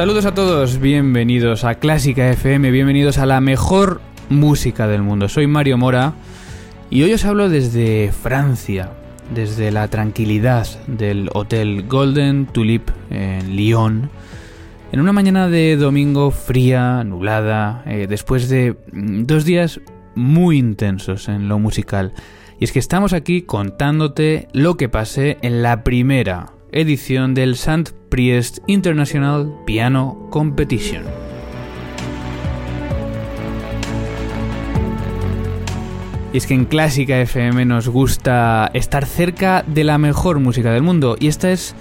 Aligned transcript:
Saludos 0.00 0.24
a 0.24 0.32
todos, 0.32 0.80
bienvenidos 0.80 1.62
a 1.62 1.74
Clásica 1.74 2.30
FM, 2.30 2.70
bienvenidos 2.70 3.18
a 3.18 3.26
la 3.26 3.42
mejor 3.42 4.00
música 4.30 4.88
del 4.88 5.02
mundo. 5.02 5.28
Soy 5.28 5.46
Mario 5.46 5.76
Mora 5.76 6.14
y 6.88 7.02
hoy 7.02 7.12
os 7.12 7.26
hablo 7.26 7.50
desde 7.50 8.10
Francia, 8.10 8.92
desde 9.34 9.70
la 9.70 9.88
tranquilidad 9.88 10.66
del 10.86 11.28
Hotel 11.34 11.84
Golden 11.86 12.46
Tulip 12.46 12.88
en 13.10 13.54
Lyon, 13.54 14.08
en 14.90 15.00
una 15.00 15.12
mañana 15.12 15.50
de 15.50 15.76
domingo 15.76 16.30
fría, 16.30 17.04
nublada, 17.04 17.82
eh, 17.84 18.06
después 18.08 18.48
de 18.48 18.76
mm, 18.92 19.24
dos 19.24 19.44
días 19.44 19.82
muy 20.14 20.56
intensos 20.56 21.28
en 21.28 21.46
lo 21.46 21.58
musical. 21.58 22.14
Y 22.58 22.64
es 22.64 22.72
que 22.72 22.78
estamos 22.78 23.12
aquí 23.12 23.42
contándote 23.42 24.48
lo 24.54 24.78
que 24.78 24.88
pasé 24.88 25.36
en 25.42 25.60
la 25.60 25.84
primera 25.84 26.54
edición 26.72 27.34
del 27.34 27.52
St. 27.52 27.99
Priest 28.10 28.58
International 28.66 29.54
Piano 29.64 30.26
Competition. 30.30 31.04
Y 36.32 36.36
es 36.36 36.46
que 36.46 36.54
en 36.54 36.64
Clásica 36.64 37.20
FM 37.20 37.64
nos 37.64 37.88
gusta 37.88 38.70
estar 38.74 39.06
cerca 39.06 39.64
de 39.66 39.84
la 39.84 39.98
mejor 39.98 40.38
música 40.38 40.72
del 40.72 40.82
mundo. 40.82 41.16
Y 41.18 41.28
esta 41.28 41.50
es 41.50 41.74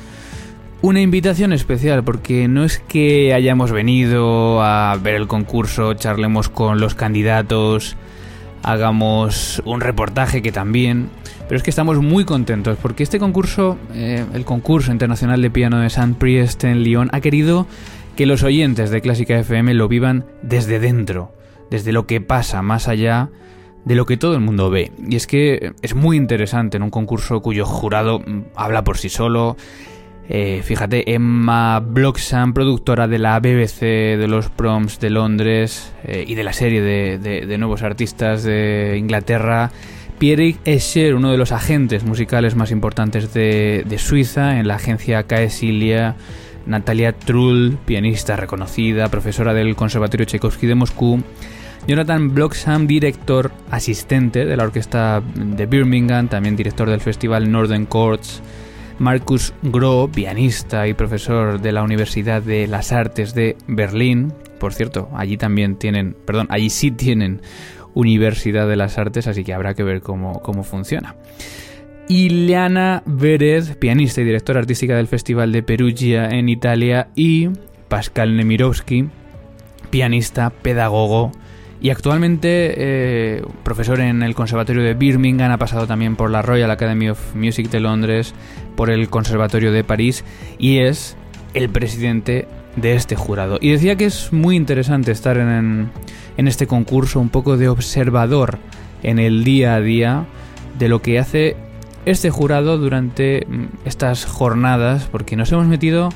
una 0.81 1.01
invitación 1.01 1.51
especial 1.51 2.03
porque 2.03 2.47
no 2.47 2.63
es 2.63 2.79
que 2.79 3.33
hayamos 3.33 3.71
venido 3.71 4.63
a 4.63 4.95
ver 5.01 5.15
el 5.15 5.27
concurso, 5.27 5.93
charlemos 5.93 6.49
con 6.49 6.79
los 6.79 6.95
candidatos, 6.95 7.97
hagamos 8.63 9.61
un 9.65 9.81
reportaje 9.81 10.41
que 10.41 10.51
también, 10.51 11.09
pero 11.49 11.57
es 11.57 11.63
que 11.63 11.71
estamos 11.71 11.97
muy 11.97 12.25
contentos 12.25 12.77
porque 12.79 13.01
este 13.01 13.17
concurso, 13.17 13.75
eh, 13.95 14.23
el 14.35 14.45
concurso 14.45 14.91
internacional 14.91 15.41
de 15.41 15.49
piano 15.49 15.79
de 15.79 15.89
Saint 15.89 16.15
Priest 16.15 16.63
en 16.63 16.83
Lyon, 16.83 17.09
ha 17.11 17.21
querido 17.21 17.65
que 18.15 18.27
los 18.27 18.43
oyentes 18.43 18.91
de 18.91 19.01
Clásica 19.01 19.39
FM 19.39 19.73
lo 19.73 19.87
vivan 19.87 20.25
desde 20.43 20.79
dentro, 20.79 21.33
desde 21.71 21.91
lo 21.91 22.05
que 22.05 22.21
pasa 22.21 22.61
más 22.61 22.87
allá 22.87 23.31
de 23.83 23.95
lo 23.95 24.05
que 24.05 24.15
todo 24.15 24.35
el 24.35 24.41
mundo 24.41 24.69
ve. 24.69 24.91
Y 25.07 25.15
es 25.15 25.25
que 25.25 25.73
es 25.81 25.95
muy 25.95 26.17
interesante 26.17 26.77
en 26.77 26.83
un 26.83 26.91
concurso 26.91 27.41
cuyo 27.41 27.65
jurado 27.65 28.19
mm, 28.19 28.43
habla 28.55 28.83
por 28.83 28.99
sí 28.99 29.09
solo. 29.09 29.57
Eh, 30.27 30.61
fíjate, 30.63 31.15
Emma 31.15 31.79
Bloxham, 31.79 32.53
productora 32.53 33.07
de 33.07 33.17
la 33.17 33.39
BBC, 33.39 33.79
de 34.17 34.27
los 34.27 34.49
Proms 34.49 34.99
de 34.99 35.09
Londres 35.09 35.91
eh, 36.03 36.25
y 36.27 36.35
de 36.35 36.43
la 36.43 36.53
serie 36.53 36.81
de, 36.83 37.57
nuevos 37.57 37.81
artistas 37.81 38.43
de 38.43 38.97
Inglaterra. 38.99 39.71
Pierre 40.19 40.57
Escher, 40.65 41.15
uno 41.15 41.31
de 41.31 41.37
los 41.37 41.53
agentes 41.53 42.03
musicales 42.03 42.53
más 42.53 42.71
importantes 42.71 43.33
de, 43.33 43.85
Suiza 43.97 44.59
en 44.59 44.67
la 44.67 44.75
agencia 44.75 45.23
Caesilia. 45.23 46.17
Natalia 46.65 47.13
Trull, 47.13 47.77
pianista 47.85 48.35
reconocida, 48.35 49.07
profesora 49.07 49.53
del 49.53 49.77
Conservatorio 49.77 50.25
Tchaikovsky 50.25 50.67
de 50.67 50.75
Moscú. 50.75 51.23
Jonathan 51.87 52.35
Bloxham, 52.35 52.85
director 52.85 53.51
asistente 53.71 54.45
de 54.45 54.57
la 54.57 54.65
orquesta 54.65 55.23
de 55.35 55.65
Birmingham, 55.65 56.27
también 56.27 56.57
director 56.57 56.89
del 56.89 56.99
festival 56.99 57.49
Northern 57.49 57.85
Courts. 57.85 58.43
Marcus 58.99 59.53
Groh, 59.63 60.09
pianista 60.11 60.85
y 60.85 60.93
profesor 60.93 61.61
de 61.61 61.71
la 61.71 61.81
Universidad 61.81 62.41
de 62.41 62.67
las 62.67 62.91
Artes 62.91 63.33
de 63.33 63.55
Berlín. 63.67 64.33
Por 64.59 64.73
cierto, 64.73 65.09
allí 65.15 65.37
también 65.37 65.77
tienen, 65.77 66.17
perdón, 66.25 66.47
allí 66.49 66.69
sí 66.69 66.91
tienen 66.91 67.41
Universidad 67.99 68.67
de 68.67 68.75
las 68.75 68.97
Artes, 68.97 69.27
así 69.27 69.43
que 69.43 69.53
habrá 69.53 69.73
que 69.73 69.83
ver 69.83 70.01
cómo, 70.01 70.41
cómo 70.41 70.63
funciona. 70.63 71.15
Ileana 72.07 73.03
Vérez, 73.05 73.75
pianista 73.75 74.21
y 74.21 74.23
directora 74.23 74.59
artística 74.59 74.95
del 74.95 75.07
Festival 75.07 75.51
de 75.51 75.61
Perugia 75.61 76.29
en 76.29 76.49
Italia, 76.49 77.09
y 77.15 77.49
Pascal 77.87 78.35
Nemirovsky, 78.35 79.09
pianista, 79.89 80.49
pedagogo, 80.49 81.31
y 81.81 81.91
actualmente 81.91 82.73
eh, 82.77 83.43
profesor 83.63 84.01
en 84.01 84.23
el 84.23 84.35
Conservatorio 84.35 84.83
de 84.83 84.93
Birmingham, 84.93 85.51
ha 85.51 85.57
pasado 85.57 85.87
también 85.87 86.15
por 86.15 86.29
la 86.29 86.41
Royal 86.41 86.71
Academy 86.71 87.09
of 87.09 87.35
Music 87.35 87.69
de 87.69 87.79
Londres, 87.79 88.33
por 88.75 88.89
el 88.89 89.09
Conservatorio 89.09 89.71
de 89.71 89.83
París 89.83 90.25
y 90.57 90.79
es 90.79 91.15
el 91.53 91.69
presidente 91.69 92.47
de 92.81 92.95
este 92.95 93.15
jurado. 93.15 93.57
Y 93.61 93.71
decía 93.71 93.95
que 93.95 94.05
es 94.05 94.31
muy 94.31 94.55
interesante 94.55 95.11
estar 95.11 95.37
en, 95.37 95.91
en 96.37 96.47
este 96.47 96.67
concurso, 96.67 97.19
un 97.19 97.29
poco 97.29 97.57
de 97.57 97.69
observador 97.69 98.59
en 99.03 99.19
el 99.19 99.43
día 99.43 99.75
a 99.75 99.81
día 99.81 100.25
de 100.77 100.89
lo 100.89 101.01
que 101.01 101.19
hace 101.19 101.55
este 102.05 102.29
jurado 102.29 102.77
durante 102.77 103.45
mm, 103.47 103.65
estas 103.85 104.25
jornadas, 104.25 105.07
porque 105.11 105.35
nos 105.35 105.51
hemos 105.51 105.67
metido 105.67 106.09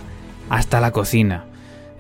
hasta 0.50 0.82
la 0.82 0.92
cocina. 0.92 1.46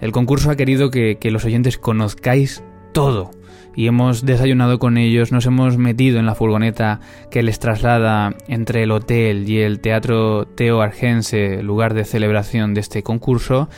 El 0.01 0.11
concurso 0.11 0.51
ha 0.51 0.55
querido 0.55 0.91
que, 0.91 1.17
que 1.19 1.31
los 1.31 1.45
oyentes 1.45 1.77
conozcáis 1.77 2.63
todo 2.91 3.31
y 3.75 3.87
hemos 3.87 4.25
desayunado 4.25 4.79
con 4.79 4.97
ellos, 4.97 5.31
nos 5.31 5.45
hemos 5.45 5.77
metido 5.77 6.19
en 6.19 6.25
la 6.25 6.35
furgoneta 6.35 6.99
que 7.31 7.43
les 7.43 7.59
traslada 7.59 8.35
entre 8.47 8.83
el 8.83 8.91
hotel 8.91 9.49
y 9.49 9.59
el 9.59 9.79
Teatro 9.79 10.45
Teo 10.45 10.81
Argense, 10.81 11.63
lugar 11.63 11.93
de 11.93 12.05
celebración 12.05 12.73
de 12.73 12.81
este 12.81 13.03
concurso, 13.03 13.69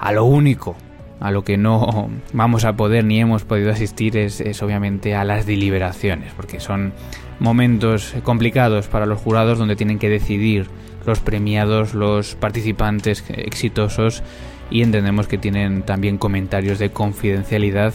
a 0.00 0.12
lo 0.12 0.24
único 0.24 0.76
a 1.20 1.30
lo 1.30 1.44
que 1.44 1.58
no 1.58 2.08
vamos 2.32 2.64
a 2.64 2.76
poder 2.76 3.04
ni 3.04 3.20
hemos 3.20 3.44
podido 3.44 3.70
asistir 3.70 4.16
es, 4.16 4.40
es, 4.40 4.62
obviamente 4.62 5.14
a 5.14 5.22
las 5.22 5.44
deliberaciones, 5.44 6.32
porque 6.32 6.60
son 6.60 6.94
momentos 7.38 8.14
complicados 8.22 8.88
para 8.88 9.04
los 9.04 9.20
jurados 9.20 9.58
donde 9.58 9.76
tienen 9.76 9.98
que 9.98 10.08
decidir 10.08 10.68
los 11.06 11.20
premiados, 11.20 11.94
los 11.94 12.34
participantes 12.36 13.22
exitosos 13.28 14.22
y 14.70 14.82
entendemos 14.82 15.28
que 15.28 15.38
tienen 15.38 15.82
también 15.82 16.16
comentarios 16.16 16.78
de 16.78 16.90
confidencialidad 16.90 17.92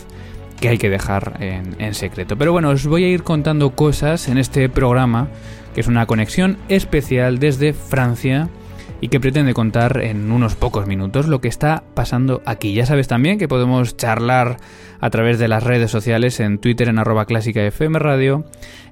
que 0.59 0.69
hay 0.69 0.77
que 0.77 0.89
dejar 0.89 1.37
en, 1.41 1.93
secreto. 1.93 2.37
Pero 2.37 2.51
bueno, 2.51 2.69
os 2.69 2.85
voy 2.85 3.03
a 3.03 3.09
ir 3.09 3.23
contando 3.23 3.71
cosas 3.71 4.27
en 4.29 4.37
este 4.37 4.69
programa, 4.69 5.27
que 5.73 5.81
es 5.81 5.87
una 5.87 6.05
conexión 6.05 6.57
especial 6.69 7.39
desde 7.39 7.73
Francia 7.73 8.49
y 9.05 9.07
que 9.07 9.19
pretende 9.19 9.53
contar 9.53 10.01
en 10.01 10.31
unos 10.31 10.55
pocos 10.55 10.87
minutos 10.87 11.27
lo 11.27 11.39
que 11.39 11.47
está 11.47 11.83
pasando 11.93 12.41
aquí. 12.43 12.73
Ya 12.73 12.87
sabes 12.87 13.07
también 13.07 13.37
que 13.37 13.47
podemos 13.47 13.95
charlar 13.97 14.57
a 14.99 15.11
través 15.11 15.37
de 15.37 15.47
las 15.47 15.61
redes 15.61 15.91
sociales 15.91 16.39
en 16.39 16.57
Twitter 16.57 16.89
en 16.89 16.97
arroba 16.97 17.25
clásica 17.25 17.63
FM 17.63 17.99
Radio, 17.99 18.45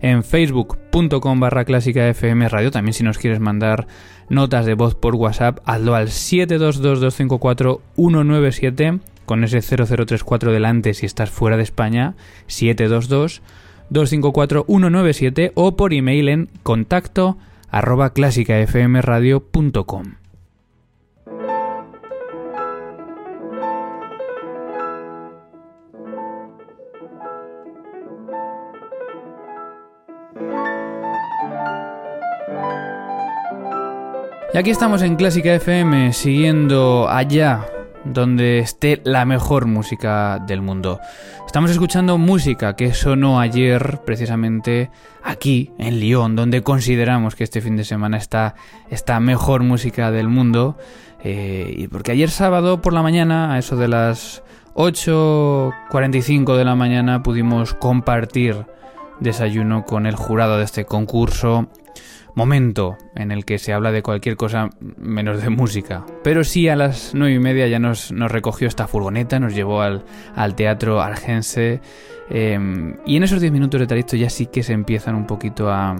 en 0.03 0.23
facebook.com 0.23 1.39
barra 1.39 1.65
clásica 1.65 2.07
FM 2.09 2.47
Radio, 2.47 2.69
también 2.69 2.93
si 2.93 3.03
nos 3.03 3.17
quieres 3.17 3.39
mandar 3.39 3.87
notas 4.29 4.67
de 4.67 4.75
voz 4.75 4.93
por 4.93 5.15
WhatsApp, 5.15 5.61
hazlo 5.65 5.95
al 5.95 6.09
722254197 6.09 8.99
con 9.25 9.43
ese 9.43 9.63
0034 9.63 10.51
delante 10.51 10.93
si 10.93 11.07
estás 11.07 11.31
fuera 11.31 11.57
de 11.57 11.63
España, 11.63 12.13
722 12.45 13.41
254 13.89 14.65
197 14.67 15.53
o 15.55 15.75
por 15.75 15.91
email 15.91 16.29
en 16.29 16.49
contacto 16.61 17.39
arroba 17.73 18.13
clásicafmradio.com. 18.13 20.03
Y 34.53 34.57
aquí 34.57 34.69
estamos 34.69 35.01
en 35.01 35.15
Clásica 35.15 35.55
FM, 35.55 36.13
siguiendo 36.13 37.09
allá 37.09 37.65
donde 38.05 38.59
esté 38.59 39.01
la 39.03 39.25
mejor 39.25 39.65
música 39.65 40.39
del 40.45 40.61
mundo. 40.61 40.99
Estamos 41.45 41.71
escuchando 41.71 42.17
música 42.17 42.75
que 42.75 42.93
sonó 42.93 43.39
ayer 43.39 43.99
precisamente 44.05 44.89
aquí 45.23 45.71
en 45.77 45.99
Lyon, 45.99 46.35
donde 46.35 46.63
consideramos 46.63 47.35
que 47.35 47.43
este 47.43 47.61
fin 47.61 47.77
de 47.77 47.83
semana 47.83 48.17
está 48.17 48.55
esta 48.89 49.19
mejor 49.19 49.63
música 49.63 50.11
del 50.11 50.27
mundo. 50.27 50.77
Eh, 51.23 51.73
y 51.77 51.87
porque 51.87 52.11
ayer 52.11 52.29
sábado 52.29 52.81
por 52.81 52.93
la 52.93 53.01
mañana, 53.01 53.53
a 53.53 53.59
eso 53.59 53.77
de 53.77 53.87
las 53.87 54.43
8.45 54.73 56.57
de 56.57 56.65
la 56.65 56.75
mañana, 56.75 57.23
pudimos 57.23 57.73
compartir 57.73 58.65
desayuno 59.19 59.85
con 59.85 60.05
el 60.05 60.15
jurado 60.15 60.57
de 60.57 60.63
este 60.63 60.85
concurso. 60.85 61.67
Momento 62.35 62.97
en 63.15 63.31
el 63.31 63.45
que 63.45 63.59
se 63.59 63.73
habla 63.73 63.91
de 63.91 64.01
cualquier 64.01 64.35
cosa 64.37 64.69
menos 64.97 65.43
de 65.43 65.49
música. 65.49 66.03
Pero 66.23 66.43
sí 66.43 66.67
a 66.67 66.75
las 66.75 67.11
nueve 67.13 67.35
y 67.35 67.39
media 67.39 67.67
ya 67.67 67.77
nos, 67.77 68.09
recogió 68.09 68.67
esta 68.67 68.87
furgoneta, 68.87 69.39
nos 69.39 69.53
llevó 69.53 69.81
al, 69.81 70.03
Teatro 70.55 71.01
Argense. 71.01 71.79
Em, 72.29 72.95
y 73.05 73.17
en 73.17 73.23
esos 73.23 73.39
diez 73.39 73.51
minutos 73.51 73.79
de 73.79 73.85
trayecto 73.85 74.15
ya 74.15 74.31
sí 74.31 74.47
que 74.47 74.63
se 74.63 74.73
empiezan 74.73 75.13
un 75.13 75.27
poquito 75.27 75.69
a, 75.71 75.95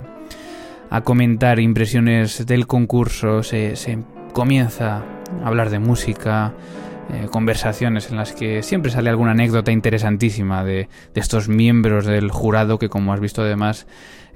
a 0.89 1.01
comentar 1.01 1.59
impresiones 1.59 2.45
del 2.45 2.65
concurso, 2.67 3.43
se, 3.43 3.75
se 3.75 3.99
comienza 4.33 5.03
a 5.43 5.47
hablar 5.47 5.69
de 5.69 5.79
música, 5.79 6.53
eh, 7.11 7.27
conversaciones 7.29 8.09
en 8.09 8.17
las 8.17 8.31
que 8.33 8.63
siempre 8.63 8.91
sale 8.91 9.09
alguna 9.09 9.31
anécdota 9.31 9.71
interesantísima 9.71 10.63
de, 10.63 10.87
estos 11.15 11.49
miembros 11.49 12.05
del 12.05 12.31
jurado 12.31 12.79
que, 12.79 12.89
como 12.89 13.13
has 13.13 13.19
visto 13.19 13.41
además, 13.41 13.87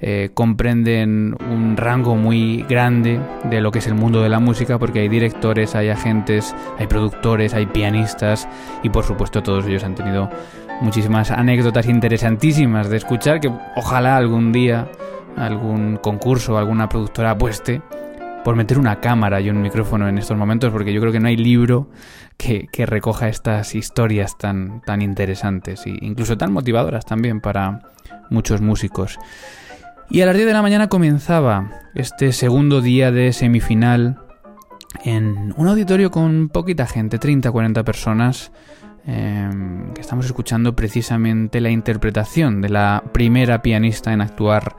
eh, 0.02 0.30
comprenden 0.34 1.36
un 1.50 1.78
rango 1.78 2.16
muy 2.16 2.66
grande 2.70 3.20
de 3.50 3.62
lo 3.62 3.72
que 3.72 3.80
es 3.80 3.88
el 3.88 3.96
mundo 3.96 4.22
de 4.22 4.30
la 4.30 4.40
música, 4.40 4.78
porque 4.78 5.00
hay 5.00 5.10
directores, 5.10 5.76
hay 5.76 5.90
agentes, 5.90 6.56
hay 6.78 6.88
productores, 6.88 7.54
hay 7.54 7.66
pianistas 7.66 8.48
y 8.84 8.90
por 8.90 9.06
supuesto 9.06 9.42
todos 9.42 9.66
ellos 9.66 9.84
han 9.84 9.96
tenido 9.96 10.30
muchísimas 10.82 11.32
anécdotas 11.32 11.88
interesantísimas 11.88 12.90
de 12.90 12.98
escuchar 12.98 13.40
que 13.40 13.52
ojalá 13.76 14.18
algún 14.18 14.52
día 14.52 14.88
algún 15.38 15.98
concurso, 15.98 16.58
alguna 16.58 16.90
productora 16.90 17.32
apueste 17.32 17.82
por 18.48 18.56
meter 18.56 18.80
una 18.80 19.02
cámara 19.02 19.42
y 19.42 19.50
un 19.50 19.62
micrófono 19.62 20.08
en 20.08 20.18
estos 20.18 20.38
momentos, 20.38 20.72
porque 20.72 20.94
yo 20.94 21.02
creo 21.02 21.12
que 21.12 21.20
no 21.20 21.28
hay 21.28 21.36
libro 21.36 21.90
que, 22.38 22.70
recoja 22.86 23.28
estas 23.28 23.76
historias 23.76 24.38
tan, 24.38 24.80
tan 24.86 25.02
interesantes 25.02 25.86
e 25.86 25.98
incluso 26.00 26.38
tan 26.38 26.54
motivadoras 26.54 27.06
también 27.06 27.42
para 27.42 27.82
muchos 28.30 28.62
músicos. 28.62 29.20
Y 30.10 30.22
a 30.22 30.26
las 30.28 30.36
10 30.36 30.48
de 30.48 30.54
la 30.54 30.62
mañana 30.62 30.88
comenzaba 30.88 31.72
este 31.94 32.32
segundo 32.32 32.80
día 32.80 33.12
de 33.12 33.34
semifinal 33.34 34.22
en 35.04 35.54
un 35.58 35.68
auditorio 35.68 36.10
con 36.10 36.48
poquita 36.48 36.88
gente, 36.88 37.20
30-40 37.20 37.84
personas, 37.84 38.54
em, 39.06 39.94
que 39.94 40.00
estamos 40.00 40.26
escuchando 40.26 40.74
precisamente 40.74 41.60
la 41.60 41.70
interpretación 41.70 42.62
de 42.62 42.70
la 42.70 43.04
primera 43.12 43.62
pianista 43.62 44.14
en 44.14 44.22
actuar 44.22 44.78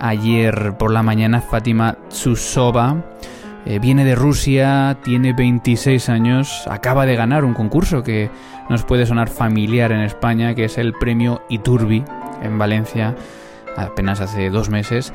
ayer 0.00 0.76
por 0.78 0.92
la 0.92 1.02
mañana, 1.02 1.40
Fátima 1.40 1.96
Tsusova. 2.08 2.96
Eh, 3.64 3.78
viene 3.80 4.04
de 4.04 4.14
Rusia, 4.14 4.96
tiene 5.02 5.32
26 5.32 6.08
años, 6.08 6.64
acaba 6.70 7.04
de 7.04 7.16
ganar 7.16 7.44
un 7.44 7.52
concurso 7.52 8.04
que 8.04 8.30
nos 8.70 8.84
puede 8.84 9.06
sonar 9.06 9.28
familiar 9.28 9.90
en 9.90 10.02
España, 10.02 10.54
que 10.54 10.66
es 10.66 10.78
el 10.78 10.92
premio 10.92 11.42
Iturbi 11.48 12.04
en 12.42 12.58
Valencia, 12.58 13.16
apenas 13.76 14.20
hace 14.20 14.50
dos 14.50 14.70
meses. 14.70 15.12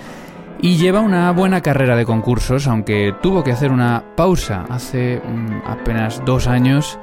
Y 0.60 0.78
lleva 0.78 1.00
una 1.00 1.31
buena 1.31 1.62
carrera 1.62 1.95
de 1.95 2.06
concursos, 2.06 2.68
aunque 2.68 3.16
tuvo 3.22 3.44
que 3.44 3.51
hacer 3.51 3.72
una 3.72 4.04
pausa 4.16 4.66
hace 4.69 5.22
mm, 5.25 5.62
apenas 5.66 6.22
dos 6.25 6.48
años 6.48 7.00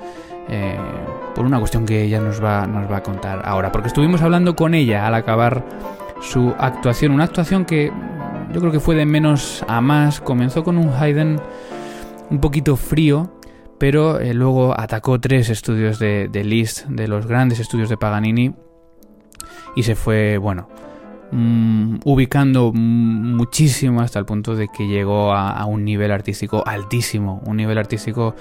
eh, 0.48 0.76
por 1.34 1.44
una 1.44 1.58
cuestión 1.58 1.84
que 1.84 2.02
ella 2.02 2.20
nos 2.20 2.42
va, 2.42 2.66
nos 2.66 2.90
va 2.90 2.98
a 2.98 3.02
contar 3.02 3.42
ahora. 3.44 3.72
Porque 3.72 3.88
estuvimos 3.88 4.22
hablando 4.22 4.54
con 4.54 4.74
ella 4.74 5.06
al 5.06 5.14
acabar 5.14 5.64
su 6.20 6.54
actuación. 6.58 7.12
Una 7.12 7.24
actuación 7.24 7.64
que 7.64 7.92
yo 8.52 8.60
creo 8.60 8.72
que 8.72 8.80
fue 8.80 8.94
de 8.94 9.06
menos 9.06 9.64
a 9.68 9.80
más. 9.80 10.20
Comenzó 10.20 10.64
con 10.64 10.78
un 10.78 10.92
Haydn 10.92 11.40
un 12.30 12.40
poquito 12.40 12.76
frío, 12.76 13.30
pero 13.78 14.20
eh, 14.20 14.34
luego 14.34 14.78
atacó 14.78 15.20
tres 15.20 15.50
estudios 15.50 15.98
de, 15.98 16.28
Liszt, 16.44 16.86
de 16.86 17.08
los 17.08 17.26
grandes 17.26 17.60
estudios 17.60 17.88
de 17.88 17.96
Paganini, 17.96 18.54
y 19.76 19.82
se 19.82 19.94
fue, 19.94 20.38
bueno, 20.38 20.68
mm, 21.30 21.98
ubicando 22.04 22.72
muchísimo 22.72 24.00
hasta 24.00 24.18
el 24.18 24.24
punto 24.24 24.56
de 24.56 24.68
que 24.68 24.86
llegó 24.86 25.32
a, 25.32 25.64
un 25.66 25.84
nivel 25.84 26.10
artístico 26.10 26.62
altísimo, 26.66 27.42
un 27.46 27.56
nivel 27.56 27.78
artístico 27.78 28.34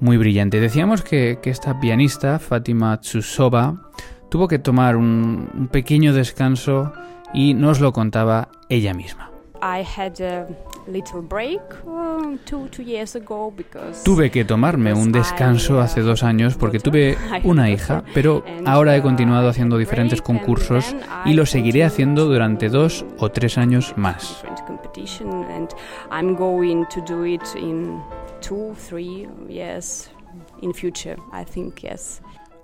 muy 0.00 0.16
brillante. 0.16 0.60
Decíamos 0.60 1.02
que, 1.02 1.38
que 1.42 1.50
esta 1.50 1.80
pianista, 1.80 2.38
Fátima 2.38 3.00
Tsusova, 3.00 3.90
tuvo 4.32 4.48
que 4.48 4.58
tomar 4.58 4.96
un, 4.96 5.68
pequeño 5.70 6.14
descanso 6.14 6.94
y 7.34 7.52
nos 7.52 7.80
lo 7.80 7.92
contaba 7.92 8.48
ella 8.70 8.94
misma. 8.94 9.30
Tuve 14.06 14.30
que 14.30 14.46
tomarme 14.46 14.94
un 14.94 15.12
descanso 15.12 15.82
hace 15.82 16.00
dos 16.00 16.22
años 16.22 16.54
porque 16.56 16.80
tuve 16.80 17.18
una 17.44 17.68
hija, 17.68 18.04
pero 18.14 18.42
ahora 18.64 18.96
he 18.96 19.00
uh, 19.00 19.02
continuado 19.02 19.50
haciendo 19.50 19.76
diferentes 19.76 20.22
concursos 20.22 20.96
y 21.26 21.34
lo 21.34 21.44
seguiré 21.44 21.84
haciendo 21.84 22.24
durante 22.24 22.70
dos 22.70 23.04
o 23.18 23.30
tres 23.30 23.58
años 23.58 23.92
más. 23.98 24.42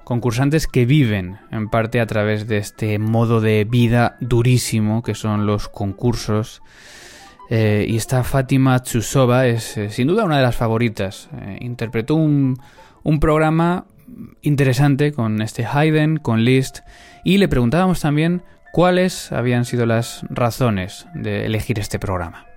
Concursantes 0.08 0.66
que 0.66 0.86
viven 0.86 1.36
en 1.50 1.68
parte 1.68 2.00
a 2.00 2.06
través 2.06 2.48
de 2.48 2.56
este 2.56 2.98
modo 2.98 3.42
de 3.42 3.66
vida 3.68 4.16
durísimo 4.20 5.02
que 5.02 5.14
son 5.14 5.44
los 5.44 5.68
concursos. 5.68 6.62
Eh, 7.50 7.84
y 7.86 7.98
esta 7.98 8.24
Fátima 8.24 8.82
Chusova 8.82 9.46
es 9.46 9.76
eh, 9.76 9.90
sin 9.90 10.08
duda 10.08 10.24
una 10.24 10.38
de 10.38 10.42
las 10.42 10.56
favoritas. 10.56 11.28
Eh, 11.38 11.58
interpretó 11.60 12.14
un, 12.14 12.58
un 13.02 13.20
programa 13.20 13.84
interesante 14.40 15.12
con 15.12 15.42
este 15.42 15.66
Haydn, 15.66 16.16
con 16.16 16.42
Liszt, 16.42 16.78
y 17.22 17.36
le 17.36 17.46
preguntábamos 17.46 18.00
también 18.00 18.40
cuáles 18.72 19.30
habían 19.30 19.66
sido 19.66 19.84
las 19.84 20.24
razones 20.30 21.06
de 21.12 21.44
elegir 21.44 21.78
este 21.78 21.98
programa. 21.98 22.47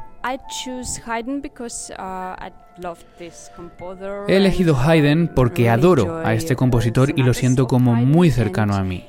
He 4.28 4.38
elegido 4.38 4.78
Haydn 4.78 5.30
porque 5.36 5.70
adoro 5.70 6.18
a 6.24 6.34
este 6.34 6.56
compositor 6.56 7.14
y 7.16 7.24
lo 7.24 7.34
siento 7.34 7.68
como 7.68 7.96
muy 7.96 8.32
cercano 8.32 8.76
a 8.76 8.84
mí. 8.84 9.06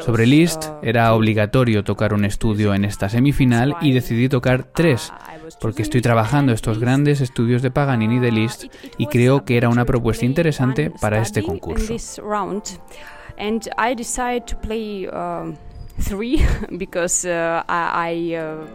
Sobre 0.00 0.26
Liszt 0.26 0.64
uh, 0.64 0.78
era 0.82 1.14
obligatorio 1.14 1.84
tocar 1.84 2.12
un 2.14 2.24
estudio 2.24 2.74
en 2.74 2.84
esta 2.84 3.08
semifinal 3.08 3.76
y 3.80 3.92
decidí 3.92 4.28
tocar 4.28 4.60
uh, 4.60 4.64
tres, 4.74 5.12
porque 5.60 5.82
estoy 5.82 6.02
trabajando 6.02 6.52
estos 6.52 6.78
grandes 6.78 7.20
estudios 7.20 7.62
de 7.62 7.70
Paganini 7.70 8.18
de 8.18 8.28
uh, 8.28 8.32
Liszt 8.32 8.64
y 8.98 9.06
creo 9.06 9.44
que 9.44 9.56
era 9.56 9.68
una 9.68 9.84
propuesta 9.84 10.24
interesante 10.24 10.90
para 10.90 11.20
este 11.20 11.42
concurso. 11.42 11.94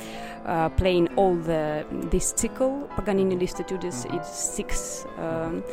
uh, 0.46 0.70
playing 0.70 1.08
all 1.16 1.36
the 1.36 1.86
this 2.10 2.34
cycle. 2.36 2.88
Paganini 2.96 3.36
Liszt 3.36 3.60
Etudes 3.60 4.06
is 4.06 4.26
six, 4.28 5.06
um, 5.18 5.64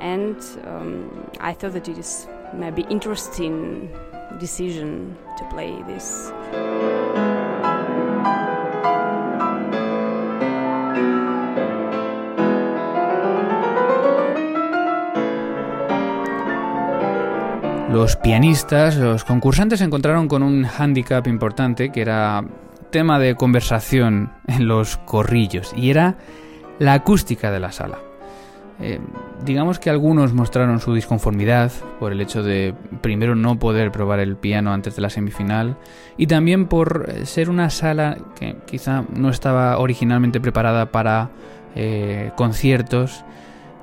and 0.00 0.36
um, 0.66 1.30
I 1.40 1.52
thought 1.52 1.72
that 1.72 1.88
it 1.88 1.98
is 1.98 2.26
maybe 2.54 2.82
interesting 2.90 3.90
decision 4.38 5.16
to 5.36 5.44
play 5.50 5.82
this. 5.86 6.32
Los 17.90 18.16
pianistas, 18.16 18.96
los 18.96 19.24
concursantes 19.24 19.78
se 19.78 19.84
encontraron 19.84 20.28
con 20.28 20.42
un 20.42 20.64
hándicap 20.64 21.26
importante 21.26 21.90
que 21.90 22.02
era 22.02 22.44
tema 22.90 23.18
de 23.18 23.34
conversación 23.34 24.32
en 24.46 24.68
los 24.68 24.96
corrillos 24.98 25.72
y 25.76 25.90
era 25.90 26.16
la 26.78 26.94
acústica 26.94 27.50
de 27.50 27.60
la 27.60 27.72
sala. 27.72 27.98
Eh, 28.80 29.00
digamos 29.44 29.80
que 29.80 29.90
algunos 29.90 30.32
mostraron 30.32 30.78
su 30.78 30.94
disconformidad 30.94 31.72
por 31.98 32.12
el 32.12 32.20
hecho 32.20 32.44
de 32.44 32.74
primero 33.00 33.34
no 33.34 33.58
poder 33.58 33.90
probar 33.90 34.20
el 34.20 34.36
piano 34.36 34.72
antes 34.72 34.94
de 34.94 35.02
la 35.02 35.10
semifinal 35.10 35.76
y 36.16 36.28
también 36.28 36.66
por 36.66 37.12
ser 37.24 37.50
una 37.50 37.70
sala 37.70 38.18
que 38.38 38.56
quizá 38.66 39.04
no 39.12 39.30
estaba 39.30 39.78
originalmente 39.78 40.40
preparada 40.40 40.92
para 40.92 41.30
eh, 41.74 42.30
conciertos 42.36 43.24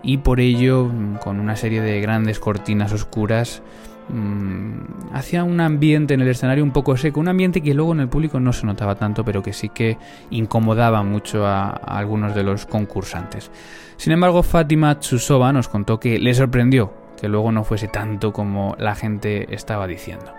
y 0.02 0.20
por 0.20 0.40
ello 0.40 0.90
con 1.22 1.42
una 1.42 1.58
serie 1.58 1.82
de 1.82 2.00
grandes 2.00 2.40
cortinas 2.40 2.94
oscuras 2.94 3.62
Mm, 4.08 5.14
hacía 5.14 5.44
un 5.44 5.60
ambiente 5.60 6.14
en 6.14 6.22
el 6.22 6.28
escenario 6.28 6.64
un 6.64 6.72
poco 6.72 6.96
seco, 6.96 7.20
un 7.20 7.28
ambiente 7.28 7.62
que 7.62 7.74
luego 7.74 7.94
en 7.94 8.02
el 8.02 8.08
público 8.08 8.40
no 8.40 8.54
se 8.54 8.66
notaba 8.66 8.96
tanto, 8.96 9.26
pero 9.26 9.42
que 9.42 9.54
sí 9.54 9.70
que 9.70 9.98
incomodaba 10.30 11.04
mucho 11.04 11.46
a, 11.46 11.70
algunos 11.70 12.36
de 12.36 12.44
los 12.44 12.66
concursantes. 12.66 13.50
Sin 13.98 14.14
embargo, 14.14 14.44
Fátima 14.44 15.00
Tsusova 15.00 15.52
nos 15.54 15.68
contó 15.68 16.00
que 16.00 16.20
le 16.20 16.34
sorprendió 16.34 16.94
que 17.20 17.30
luego 17.30 17.52
no 17.52 17.64
fuese 17.64 17.88
tanto 17.88 18.34
como 18.34 18.76
la 18.78 18.94
gente 18.94 19.54
estaba 19.56 19.88
diciendo. 19.88 20.32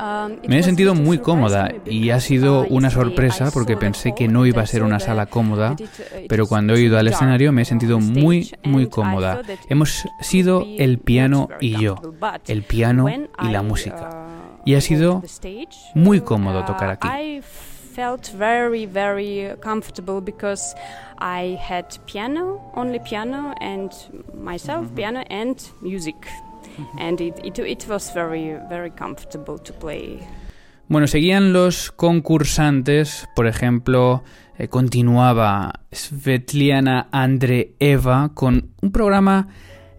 Um, 0.00 0.36
Me 0.48 0.58
he 0.58 0.62
sentido 0.62 0.94
muy 0.94 1.18
cómoda 1.18 1.70
y 1.84 2.10
ha 2.10 2.20
sido 2.20 2.62
uh, 2.62 2.66
una 2.74 2.90
sorpresa 2.90 3.50
porque 3.52 3.76
pensé 3.76 4.14
que 4.14 4.28
no 4.28 4.46
iba 4.46 4.62
a 4.62 4.66
ser 4.66 4.82
una 4.82 5.00
sala 5.00 5.26
cómoda, 5.26 5.72
uh, 5.72 6.26
pero 6.28 6.46
cuando 6.46 6.74
he 6.74 6.80
ido 6.80 6.98
al 6.98 7.08
escenario 7.08 7.52
me 7.52 7.62
he 7.62 7.64
sentido 7.64 8.00
muy, 8.00 8.52
muy 8.64 8.88
cómoda. 8.88 9.42
Hemos 9.68 10.06
sido 10.20 10.64
el 10.78 10.98
piano 10.98 11.48
y 11.60 11.80
yo, 11.80 11.96
el 12.46 12.62
piano 12.62 13.06
y 13.08 13.48
la 13.48 13.62
música. 13.62 14.10
Uh, 14.10 14.62
y 14.64 14.74
ha 14.76 14.80
sido 14.80 15.22
muy 15.94 16.20
cómodo 16.20 16.64
tocar 16.64 16.90
aquí 16.90 17.42
felt 17.92 18.32
very 18.32 18.86
very 18.86 19.54
comfortable 19.60 20.20
because 20.20 20.74
I 21.18 21.58
had 21.60 21.98
piano, 22.06 22.72
only 22.74 22.98
piano 22.98 23.54
and 23.60 23.92
myself 24.34 24.94
piano 24.94 25.22
and 25.28 25.56
music. 25.82 26.16
Bueno, 30.88 31.06
seguían 31.06 31.52
los 31.52 31.90
concursantes, 31.90 33.28
por 33.34 33.46
ejemplo, 33.46 34.22
eh, 34.58 34.68
continuaba 34.68 35.72
Svetlana 35.90 37.08
Andreeva 37.10 38.32
con 38.34 38.70
un 38.82 38.92
programa 38.92 39.48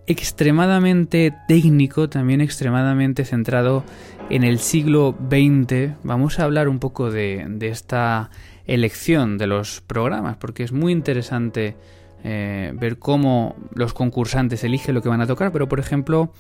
extremadamente 0.08 1.34
técnico, 1.48 2.10
también 2.10 2.42
extremadamente 2.42 3.26
centrado 3.26 3.84
en 4.30 4.44
el 4.44 4.60
siglo 4.60 5.18
XX. 5.30 5.96
Vamos 6.04 6.40
a 6.40 6.44
hablar 6.44 6.68
un 6.68 6.80
poco 6.80 7.10
de, 7.10 7.58
esta 7.62 8.30
elección 8.66 9.38
de 9.38 9.48
los 9.48 9.82
programas, 9.82 10.38
porque 10.38 10.64
es 10.64 10.72
muy 10.72 10.92
interesante 10.92 11.76
eh, 12.24 12.72
ver 12.76 13.00
cómo 13.00 13.56
los 13.74 13.94
concursantes 13.94 14.64
eligen 14.64 14.96
lo 14.96 15.02
que 15.02 15.10
van 15.10 15.22
a 15.22 15.28
tocar, 15.28 15.52
pero 15.52 15.68
por 15.68 15.80
ejemplo 15.80 16.32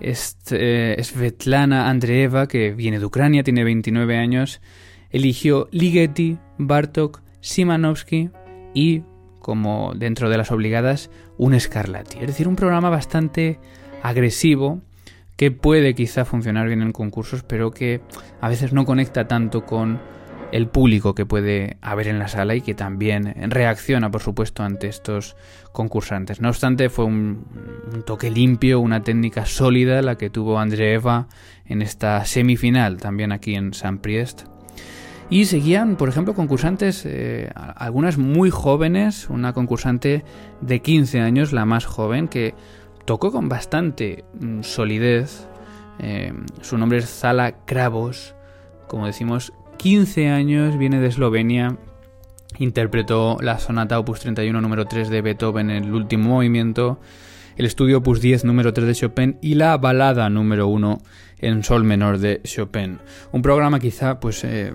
este, 0.00 1.02
Svetlana 1.02 1.88
Andreeva, 1.88 2.46
que 2.46 2.72
viene 2.72 2.98
de 2.98 3.06
Ucrania, 3.06 3.42
tiene 3.42 3.64
29 3.64 4.16
años, 4.16 4.60
eligió 5.10 5.68
Ligeti, 5.70 6.38
Bartok, 6.58 7.20
Simanovsky 7.40 8.30
y, 8.74 9.02
como 9.40 9.92
dentro 9.94 10.28
de 10.30 10.36
las 10.36 10.50
obligadas, 10.50 11.10
un 11.36 11.58
Scarlatti. 11.58 12.18
Es 12.20 12.26
decir, 12.28 12.48
un 12.48 12.56
programa 12.56 12.90
bastante 12.90 13.58
agresivo 14.02 14.80
que 15.36 15.50
puede 15.50 15.94
quizá 15.94 16.24
funcionar 16.24 16.66
bien 16.66 16.82
en 16.82 16.92
concursos, 16.92 17.42
pero 17.42 17.70
que 17.70 18.00
a 18.40 18.48
veces 18.48 18.72
no 18.72 18.84
conecta 18.84 19.28
tanto 19.28 19.64
con 19.64 20.00
el 20.52 20.68
público 20.68 21.14
que 21.14 21.26
puede 21.26 21.76
haber 21.80 22.08
en 22.08 22.18
la 22.18 22.28
sala 22.28 22.54
y 22.54 22.60
que 22.60 22.74
también 22.74 23.34
reacciona, 23.50 24.10
por 24.10 24.22
supuesto, 24.22 24.62
ante 24.62 24.88
estos 24.88 25.36
concursantes. 25.72 26.40
No 26.40 26.48
obstante, 26.48 26.88
fue 26.88 27.04
un, 27.04 27.44
toque 28.06 28.30
limpio, 28.30 28.80
una 28.80 29.02
técnica 29.02 29.46
sólida 29.46 30.02
la 30.02 30.16
que 30.16 30.30
tuvo 30.30 30.58
Andreeva 30.58 31.28
en 31.66 31.82
esta 31.82 32.24
semifinal, 32.24 32.98
también 32.98 33.32
aquí 33.32 33.54
en 33.54 33.74
San 33.74 33.98
Priest. 33.98 34.42
Y 35.30 35.44
seguían, 35.44 35.96
por 35.96 36.08
ejemplo, 36.08 36.32
concursantes, 36.34 37.04
eh, 37.04 37.50
algunas 37.54 38.16
muy 38.16 38.48
jóvenes, 38.48 39.28
una 39.28 39.52
concursante 39.52 40.24
de 40.62 40.80
15 40.80 41.20
años, 41.20 41.52
la 41.52 41.66
más 41.66 41.84
joven, 41.84 42.28
que 42.28 42.54
tocó 43.04 43.30
con 43.30 43.50
bastante 43.50 44.24
mm, 44.40 44.62
solidez. 44.62 45.46
Eh, 45.98 46.32
su 46.62 46.78
nombre 46.78 46.98
es 46.98 47.10
Zala 47.10 47.64
Kravos, 47.66 48.34
como 48.86 49.06
decimos, 49.06 49.52
15 49.78 50.28
años, 50.28 50.76
viene 50.76 51.00
de 51.00 51.06
Eslovenia, 51.06 51.76
interpretó 52.58 53.38
la 53.40 53.60
sonata 53.60 53.98
opus 54.00 54.18
31 54.20 54.60
número 54.60 54.86
3 54.86 55.08
de 55.08 55.22
Beethoven 55.22 55.70
en 55.70 55.84
el 55.84 55.94
último 55.94 56.30
movimiento, 56.30 56.98
el 57.56 57.64
estudio 57.64 57.98
opus 57.98 58.20
10 58.20 58.44
número 58.44 58.72
3 58.72 58.88
de 58.88 58.94
Chopin 58.94 59.38
y 59.40 59.54
la 59.54 59.76
balada 59.76 60.28
número 60.30 60.66
1 60.66 60.98
en 61.38 61.62
sol 61.62 61.84
menor 61.84 62.18
de 62.18 62.40
Chopin. 62.42 62.98
Un 63.30 63.40
programa 63.40 63.78
quizá 63.78 64.18
pues 64.18 64.42
eh, 64.42 64.74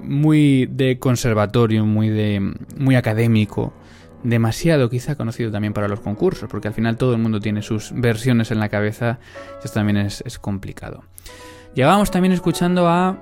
muy 0.00 0.66
de 0.66 1.00
conservatorio, 1.00 1.84
muy 1.84 2.08
de 2.08 2.54
muy 2.78 2.94
académico, 2.94 3.72
demasiado 4.22 4.88
quizá 4.88 5.16
conocido 5.16 5.50
también 5.50 5.72
para 5.72 5.88
los 5.88 5.98
concursos, 5.98 6.48
porque 6.48 6.68
al 6.68 6.74
final 6.74 6.96
todo 6.96 7.14
el 7.14 7.18
mundo 7.18 7.40
tiene 7.40 7.62
sus 7.62 7.92
versiones 7.92 8.52
en 8.52 8.60
la 8.60 8.68
cabeza 8.68 9.18
y 9.54 9.66
esto 9.66 9.74
también 9.74 9.96
es, 9.96 10.22
es 10.24 10.38
complicado. 10.38 11.02
Llegábamos 11.74 12.12
también 12.12 12.32
escuchando 12.32 12.88
a 12.88 13.18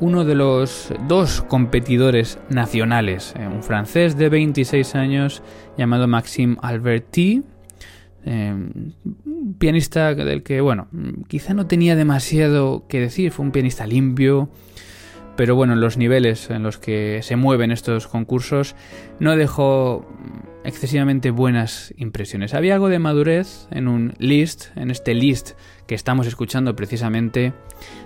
uno 0.00 0.24
de 0.24 0.34
los 0.34 0.92
dos 1.08 1.42
competidores 1.42 2.38
nacionales, 2.48 3.34
eh, 3.38 3.46
un 3.46 3.62
francés 3.62 4.16
de 4.16 4.28
26 4.28 4.94
años 4.94 5.42
llamado 5.76 6.06
Maxime 6.06 6.56
Alberti, 6.62 7.42
eh, 8.24 8.54
pianista 9.58 10.14
del 10.14 10.42
que, 10.42 10.60
bueno, 10.60 10.88
quizá 11.28 11.54
no 11.54 11.66
tenía 11.66 11.96
demasiado 11.96 12.86
que 12.88 13.00
decir, 13.00 13.32
fue 13.32 13.46
un 13.46 13.52
pianista 13.52 13.86
limpio, 13.86 14.50
pero 15.36 15.54
bueno, 15.54 15.74
en 15.74 15.80
los 15.80 15.96
niveles 15.96 16.50
en 16.50 16.64
los 16.64 16.78
que 16.78 17.20
se 17.22 17.36
mueven 17.36 17.70
estos 17.70 18.08
concursos 18.08 18.74
no 19.20 19.36
dejó 19.36 20.04
excesivamente 20.64 21.30
buenas 21.30 21.94
impresiones. 21.96 22.54
Había 22.54 22.74
algo 22.74 22.88
de 22.88 22.98
madurez 22.98 23.68
en 23.70 23.86
un 23.86 24.14
list, 24.18 24.76
en 24.76 24.90
este 24.90 25.14
list 25.14 25.52
que 25.88 25.94
estamos 25.94 26.26
escuchando 26.26 26.76
precisamente 26.76 27.54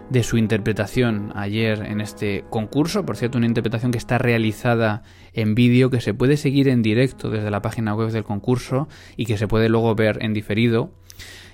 de 0.08 0.22
su 0.22 0.38
interpretación 0.38 1.32
ayer 1.34 1.82
en 1.82 2.00
este 2.00 2.44
concurso. 2.48 3.04
Por 3.04 3.16
cierto, 3.16 3.38
una 3.38 3.48
interpretación 3.48 3.90
que 3.90 3.98
está 3.98 4.18
realizada 4.18 5.02
en 5.32 5.56
vídeo, 5.56 5.90
que 5.90 6.00
se 6.00 6.14
puede 6.14 6.36
seguir 6.36 6.68
en 6.68 6.82
directo 6.82 7.28
desde 7.28 7.50
la 7.50 7.60
página 7.60 7.92
web 7.94 8.10
del 8.12 8.22
concurso 8.22 8.88
y 9.16 9.26
que 9.26 9.36
se 9.36 9.48
puede 9.48 9.68
luego 9.68 9.96
ver 9.96 10.18
en 10.22 10.32
diferido. 10.32 10.92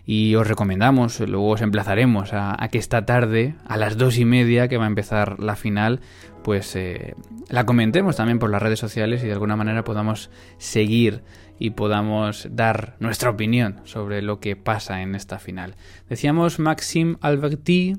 Y 0.04 0.34
os 0.34 0.46
recomendamos, 0.46 1.18
luego 1.20 1.48
os 1.48 1.62
emplazaremos 1.62 2.30
a, 2.32 2.56
que 2.70 2.78
esta 2.78 3.06
tarde, 3.06 3.54
a 3.66 3.78
las 3.78 3.96
dos 3.96 4.18
y 4.18 4.26
media, 4.26 4.68
que 4.68 4.76
va 4.76 4.84
a 4.84 4.88
empezar 4.88 5.40
la 5.40 5.56
final, 5.56 6.00
pues 6.44 6.76
eh, 6.76 7.14
la 7.48 7.64
comentemos 7.64 8.16
también 8.16 8.38
por 8.38 8.50
las 8.50 8.62
redes 8.62 8.78
sociales 8.78 9.22
y 9.22 9.26
de 9.26 9.32
alguna 9.32 9.56
manera 9.56 9.82
podamos 9.82 10.30
seguir 10.58 11.22
y 11.58 11.70
podamos 11.70 12.48
dar 12.50 12.96
nuestra 13.00 13.30
opinión 13.30 13.80
sobre 13.84 14.22
lo 14.22 14.40
que 14.40 14.56
pasa 14.56 15.02
en 15.02 15.14
esta 15.14 15.38
final. 15.38 15.74
Decíamos 16.08 16.58
Maxim 16.58 17.16
Alberti 17.20 17.96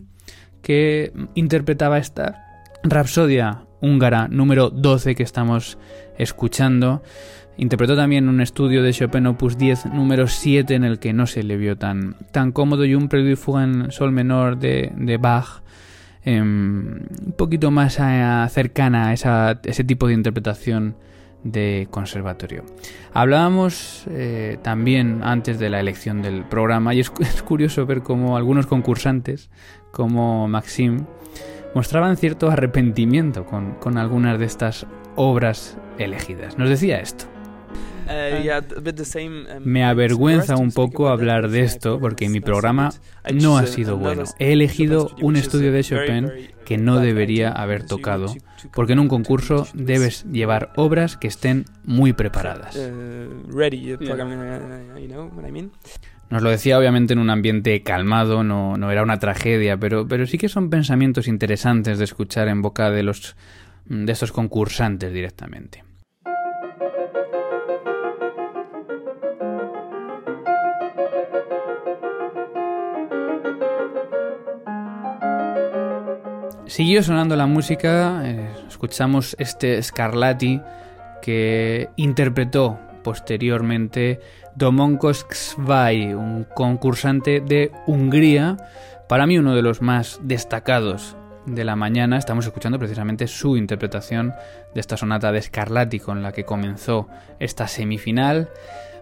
que 0.62 1.12
interpretaba 1.36 1.98
esta 1.98 2.46
Rapsodia 2.84 3.66
húngara 3.82 4.28
número 4.28 4.70
12 4.70 5.16
que 5.16 5.24
estamos 5.24 5.78
escuchando. 6.18 7.04
Interpretó 7.58 7.96
también 7.96 8.30
un 8.30 8.40
estudio 8.40 8.84
de 8.84 8.94
Chopin 8.94 9.28
Opus 9.28 9.58
10 9.58 9.88
número 9.88 10.28
7 10.28 10.76
en 10.76 10.86
el 10.86 11.00
que 11.00 11.12
no 11.12 11.28
se 11.28 11.44
le 11.44 11.58
vio 11.58 11.78
tan, 11.78 12.16
tan 12.32 12.54
cómodo 12.54 12.86
y 12.86 12.96
un 12.96 13.10
preludio 13.10 13.34
y 13.34 13.36
fuga 13.36 13.66
en 13.66 13.92
sol 13.92 14.14
menor 14.14 14.58
de, 14.60 14.94
de 14.96 15.18
Bach 15.18 15.62
em, 16.24 17.02
un 17.26 17.34
poquito 17.38 17.70
más 17.70 18.00
cercana 18.52 19.10
a 19.10 19.52
ese 19.64 19.84
tipo 19.84 20.08
de 20.08 20.14
interpretación 20.14 20.96
de 21.44 21.88
conservatorio. 21.90 22.64
Hablábamos 23.14 24.06
eh, 24.10 24.58
también 24.62 25.22
antes 25.24 25.60
de 25.60 25.70
la 25.70 25.80
elección 25.80 26.22
del 26.22 26.44
programa 26.44 26.94
y 26.94 27.00
es, 27.00 27.10
curioso 27.46 27.86
ver 27.86 28.02
cómo 28.02 28.38
algunos 28.38 28.68
concursantes, 28.68 29.50
como 29.92 30.48
Maxim, 30.48 31.06
mostraban 31.74 32.18
cierto 32.18 32.50
arrepentimiento 32.50 33.46
con, 33.46 33.76
con 33.76 33.98
algunas 33.98 34.40
de 34.40 34.46
estas 34.46 34.86
obras 35.16 35.78
elegidas. 35.98 36.58
Nos 36.58 36.70
decía 36.70 37.00
esto. 37.00 37.26
Uh, 38.10 39.20
um, 39.20 39.64
Me 39.64 39.84
avergüenza 39.84 40.56
un 40.56 40.72
poco 40.72 41.10
hablar 41.10 41.50
de 41.50 41.62
esto 41.62 42.00
porque 42.00 42.28
mi 42.28 42.40
programa 42.40 42.90
no 43.32 43.58
ha 43.60 43.68
sido 43.68 43.98
bueno. 43.98 44.24
He 44.40 44.54
elegido 44.54 45.12
un 45.22 45.36
estudio 45.36 45.72
de 45.72 45.84
Chopin 45.84 46.32
que 46.66 46.80
no 46.80 47.00
debería 47.00 47.52
haber 47.52 47.86
tocado 47.86 48.34
porque 48.74 48.94
en 48.94 49.00
un 49.00 49.08
concurso 49.08 49.68
debes 49.74 50.26
llevar 50.32 50.72
obras 50.76 51.18
que 51.18 51.28
estén 51.28 51.66
muy 51.84 52.14
preparadas. 52.14 52.76
Nos 56.30 56.44
lo 56.44 56.52
decía 56.52 56.78
obviamente 56.78 57.14
en 57.14 57.20
un 57.20 57.32
ambiente 57.32 57.82
calmado, 57.82 58.44
no, 58.44 58.78
no 58.78 58.92
era 58.92 59.02
una 59.02 59.18
tragedia, 59.18 59.78
pero, 59.78 60.08
pero 60.08 60.28
sí 60.28 60.38
que 60.38 60.48
son 60.48 60.70
pensamientos 60.70 61.28
interesantes 61.28 61.98
de 61.98 62.04
escuchar 62.04 62.48
en 62.48 62.62
boca 62.62 62.92
de 62.92 63.04
los 63.04 63.36
de 63.86 64.12
estos 64.12 64.32
concursantes 64.32 65.12
directamente. 65.12 65.84
Siguió 76.70 77.02
sonando 77.02 77.36
la 77.36 77.48
música, 77.48 78.22
eh, 78.24 78.48
escuchamos 78.68 79.36
este 79.40 79.82
Scarlatti 79.82 80.62
que 81.20 81.90
interpretó 81.96 82.78
posteriormente 83.04 84.20
Domonkos 84.54 85.26
Xvai, 85.32 86.14
un 86.14 86.44
concursante 86.44 87.42
de 87.42 87.72
Hungría, 87.88 88.56
para 89.10 89.26
mí 89.26 89.40
uno 89.40 89.56
de 89.56 89.64
los 89.64 89.82
más 89.82 90.20
destacados 90.22 91.18
de 91.48 91.64
la 91.64 91.76
mañana. 91.76 92.20
Estamos 92.20 92.46
escuchando 92.46 92.78
precisamente 92.78 93.26
su 93.26 93.58
interpretación 93.58 94.36
de 94.76 94.80
esta 94.80 94.96
sonata 94.96 95.32
de 95.32 95.42
Scarlatti 95.42 96.00
con 96.00 96.22
la 96.22 96.34
que 96.34 96.46
comenzó 96.46 97.08
esta 97.40 97.68
semifinal. 97.68 98.48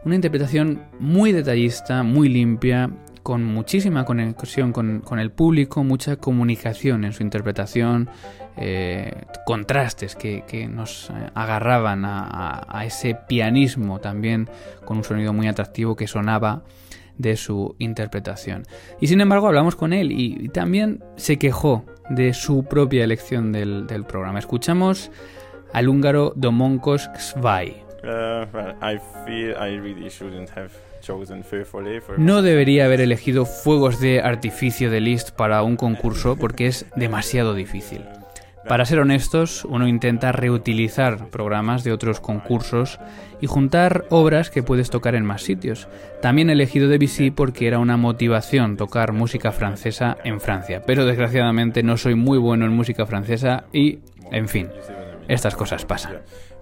Una 0.05 0.15
interpretación 0.15 0.83
muy 0.99 1.33
detallista, 1.33 2.03
muy 2.03 2.29
limpia, 2.29 2.89
con 3.27 3.43
muchísima 3.43 4.05
conexión 4.05 4.71
con, 4.71 5.19
el 5.19 5.31
público, 5.31 5.83
mucha 5.83 6.15
comunicación 6.15 7.03
en 7.03 7.11
su 7.11 7.23
interpretación, 7.23 8.07
eh, 8.55 9.25
contrastes 9.45 10.15
que, 10.15 10.69
nos 10.71 11.09
eh, 11.09 11.13
agarraban 11.33 12.05
a, 12.05 12.83
ese 12.85 13.17
pianismo 13.27 13.99
también 13.99 14.49
con 14.85 14.95
un 14.95 15.03
sonido 15.03 15.33
muy 15.33 15.49
atractivo 15.49 15.97
que 15.97 16.07
sonaba 16.07 16.63
de 17.17 17.35
su 17.35 17.75
interpretación. 17.79 18.63
Y 19.01 19.07
sin 19.07 19.19
embargo 19.19 19.47
hablamos 19.47 19.75
con 19.75 19.91
él 19.91 20.13
y, 20.13 20.47
también 20.47 21.03
se 21.17 21.37
quejó 21.37 21.85
de 22.09 22.33
su 22.33 22.63
propia 22.63 23.03
elección 23.03 23.51
del, 23.51 24.05
programa. 24.07 24.39
Escuchamos 24.39 25.11
al 25.73 25.89
húngaro 25.89 26.31
Domonkos 26.37 27.09
have 30.55 30.86
No 32.17 32.41
debería 32.41 32.85
haber 32.85 33.01
elegido 33.01 33.45
fuegos 33.45 33.99
de 33.99 34.21
artificio 34.21 34.89
de 34.91 35.01
Liszt 35.01 35.31
para 35.31 35.63
un 35.63 35.75
concurso 35.75 36.35
porque 36.35 36.67
es 36.67 36.85
demasiado 36.95 37.53
difícil. 37.53 38.01
Para 38.67 38.85
ser 38.85 38.99
honestos, 38.99 39.63
uno 39.63 39.87
intenta 39.87 40.33
reutilizar 40.33 41.29
programas 41.29 41.85
de 41.85 41.93
otros 41.93 42.19
concursos 42.19 42.99
y 43.39 43.47
juntar 43.47 44.03
obras 44.09 44.49
que 44.49 44.61
puedes 44.61 44.89
tocar 44.89 45.15
en 45.15 45.23
más 45.23 45.41
sitios. 45.41 45.87
También 46.21 46.49
he 46.49 46.53
elegido 46.53 46.89
Debussy 46.89 47.31
porque 47.31 47.67
era 47.67 47.79
una 47.79 47.95
motivación 47.95 48.75
tocar 48.75 49.13
música 49.13 49.53
francesa 49.53 50.17
en 50.25 50.41
Francia, 50.41 50.83
pero 50.85 51.05
desgraciadamente 51.05 51.81
no 51.81 51.95
soy 51.95 52.15
muy 52.15 52.37
bueno 52.37 52.65
en 52.65 52.73
música 52.73 53.05
francesa 53.05 53.63
y, 53.71 53.99
en 54.31 54.49
fin, 54.49 54.67
estas 55.29 55.55
cosas 55.55 55.85
pasan. 55.85 56.17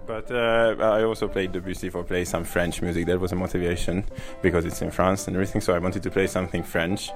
But 0.06 0.30
uh, 0.30 0.76
I 0.78 1.02
also 1.02 1.26
played 1.26 1.50
Debussy 1.50 1.90
for 1.90 2.04
play 2.04 2.24
some 2.24 2.44
French 2.44 2.80
music. 2.80 3.06
That 3.06 3.18
was 3.18 3.32
a 3.32 3.36
motivation 3.36 4.04
because 4.40 4.64
it's 4.64 4.80
in 4.80 4.92
France 4.92 5.26
and 5.26 5.36
everything. 5.36 5.60
So 5.60 5.74
I 5.74 5.80
wanted 5.80 6.02
to 6.04 6.10
play 6.10 6.28
something 6.28 6.62
French. 6.62 7.10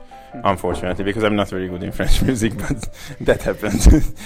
Unfortunately, 0.44 1.04
because 1.04 1.25
I'm 1.25 1.37
not 1.37 1.49
very 1.50 1.68
good 1.68 1.82
in 1.82 1.92
French 1.92 2.23
music, 2.26 2.54
but 2.56 2.88
that 3.20 3.42
happened. 3.42 3.80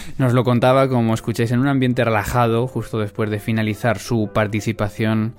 Nos 0.18 0.33
lo 0.33 0.44
contaba, 0.44 0.88
como 0.88 1.12
escucháis, 1.14 1.50
en 1.52 1.61
un 1.61 1.68
ambiente 1.68 2.04
relajado, 2.04 2.66
justo 2.66 2.99
después 2.99 3.30
de 3.30 3.38
finalizar 3.38 3.99
su 3.99 4.30
participación 4.33 5.35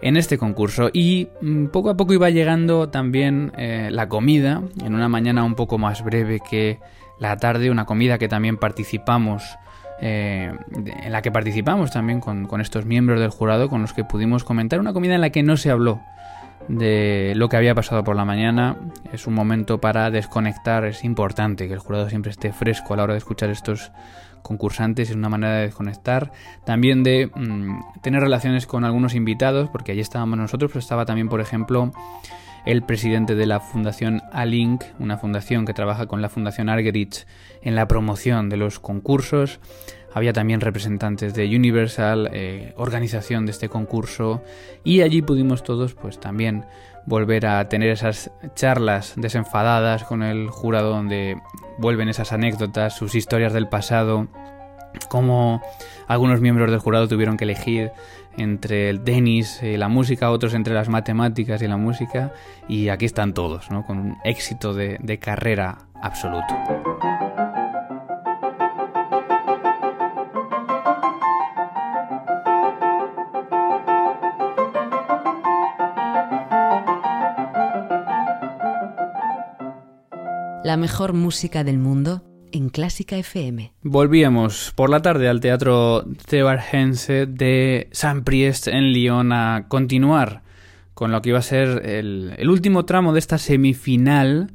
en 0.00 0.16
este 0.16 0.38
concurso. 0.38 0.90
Y 0.92 1.28
mm, 1.40 1.66
poco 1.66 1.90
a 1.90 1.96
poco 1.96 2.12
iba 2.12 2.30
llegando 2.30 2.90
también 2.90 3.52
eh, 3.56 3.88
la 3.90 4.08
comida, 4.08 4.62
en 4.84 4.94
una 4.94 5.08
mañana 5.08 5.44
un 5.44 5.54
poco 5.54 5.78
más 5.78 6.04
breve 6.04 6.40
que 6.48 6.78
la 7.18 7.36
tarde, 7.36 7.70
una 7.70 7.86
comida 7.86 8.18
que 8.18 8.28
también 8.28 8.56
participamos 8.56 9.42
eh, 10.02 10.52
en 10.74 11.12
la 11.12 11.22
que 11.22 11.30
participamos 11.30 11.92
también 11.92 12.18
con, 12.20 12.46
con, 12.46 12.60
estos 12.60 12.84
miembros 12.84 13.20
del 13.20 13.30
jurado 13.30 13.68
con 13.68 13.82
los 13.82 13.92
que 13.92 14.02
pudimos 14.02 14.42
comentar 14.42 14.80
una 14.80 14.92
comida 14.92 15.14
en 15.14 15.20
la 15.20 15.30
que 15.30 15.44
no 15.44 15.56
se 15.56 15.70
habló 15.70 16.00
de 16.68 17.34
lo 17.36 17.48
que 17.48 17.56
había 17.56 17.74
pasado 17.74 18.02
por 18.02 18.16
la 18.16 18.24
mañana. 18.24 18.76
Es 19.12 19.26
un 19.26 19.34
momento 19.34 19.80
para 19.80 20.10
desconectar, 20.10 20.84
es 20.84 21.04
importante 21.04 21.68
que 21.68 21.74
el 21.74 21.78
jurado 21.78 22.08
siempre 22.08 22.32
esté 22.32 22.52
fresco 22.52 22.94
a 22.94 22.96
la 22.96 23.04
hora 23.04 23.14
de 23.14 23.18
escuchar 23.18 23.50
estos 23.50 23.92
concursantes, 24.42 25.10
es 25.10 25.14
una 25.16 25.28
manera 25.28 25.54
de 25.54 25.62
desconectar, 25.66 26.32
también 26.64 27.04
de 27.04 27.30
mmm, 27.32 27.78
tener 28.02 28.20
relaciones 28.20 28.66
con 28.66 28.84
algunos 28.84 29.14
invitados, 29.14 29.70
porque 29.70 29.92
allí 29.92 30.00
estábamos 30.00 30.36
nosotros, 30.36 30.72
pero 30.72 30.80
estaba 30.80 31.06
también, 31.06 31.28
por 31.28 31.40
ejemplo, 31.40 31.92
el 32.64 32.82
presidente 32.82 33.34
de 33.34 33.46
la 33.46 33.60
Fundación 33.60 34.22
Alink, 34.32 34.84
una 34.98 35.18
fundación 35.18 35.64
que 35.64 35.74
trabaja 35.74 36.06
con 36.06 36.22
la 36.22 36.28
Fundación 36.28 36.68
Argerich 36.68 37.26
en 37.62 37.74
la 37.74 37.88
promoción 37.88 38.48
de 38.48 38.56
los 38.56 38.78
concursos. 38.78 39.60
Había 40.14 40.32
también 40.32 40.60
representantes 40.60 41.34
de 41.34 41.56
Universal, 41.56 42.30
eh, 42.32 42.74
organización 42.76 43.46
de 43.46 43.52
este 43.52 43.68
concurso, 43.68 44.42
y 44.84 45.00
allí 45.00 45.22
pudimos 45.22 45.62
todos, 45.62 45.94
pues 45.94 46.20
también 46.20 46.66
volver 47.06 47.46
a 47.46 47.68
tener 47.68 47.90
esas 47.90 48.30
charlas 48.54 49.14
desenfadadas 49.16 50.04
con 50.04 50.22
el 50.22 50.48
jurado 50.48 50.90
donde 50.90 51.36
vuelven 51.78 52.08
esas 52.08 52.32
anécdotas, 52.32 52.96
sus 52.96 53.14
historias 53.14 53.52
del 53.52 53.68
pasado, 53.68 54.28
cómo 55.08 55.62
algunos 56.06 56.40
miembros 56.40 56.70
del 56.70 56.80
jurado 56.80 57.08
tuvieron 57.08 57.36
que 57.36 57.44
elegir 57.44 57.92
entre 58.36 58.90
el 58.90 59.02
tenis 59.02 59.62
y 59.62 59.76
la 59.76 59.88
música, 59.88 60.30
otros 60.30 60.54
entre 60.54 60.74
las 60.74 60.88
matemáticas 60.88 61.62
y 61.62 61.68
la 61.68 61.76
música, 61.76 62.32
y 62.68 62.88
aquí 62.88 63.04
están 63.04 63.34
todos, 63.34 63.70
¿no? 63.70 63.84
con 63.84 63.98
un 63.98 64.16
éxito 64.24 64.74
de, 64.74 64.98
de 65.00 65.18
carrera 65.18 65.78
absoluto. 66.00 66.54
La 80.64 80.76
mejor 80.76 81.12
música 81.12 81.64
del 81.64 81.78
mundo 81.78 82.22
en 82.52 82.68
Clásica 82.68 83.16
FM. 83.16 83.72
Volvíamos 83.82 84.72
por 84.74 84.90
la 84.90 85.02
tarde 85.02 85.28
al 85.28 85.40
Teatro 85.40 86.04
Thebargense 86.28 87.26
de 87.26 87.88
Saint-Priest 87.92 88.68
en 88.68 88.92
Lyon 88.92 89.32
a 89.32 89.66
continuar 89.68 90.42
con 90.94 91.10
lo 91.10 91.22
que 91.22 91.30
iba 91.30 91.38
a 91.38 91.42
ser 91.42 91.82
el, 91.84 92.48
último 92.48 92.84
tramo 92.84 93.12
de 93.12 93.18
esta 93.18 93.38
semifinal 93.38 94.52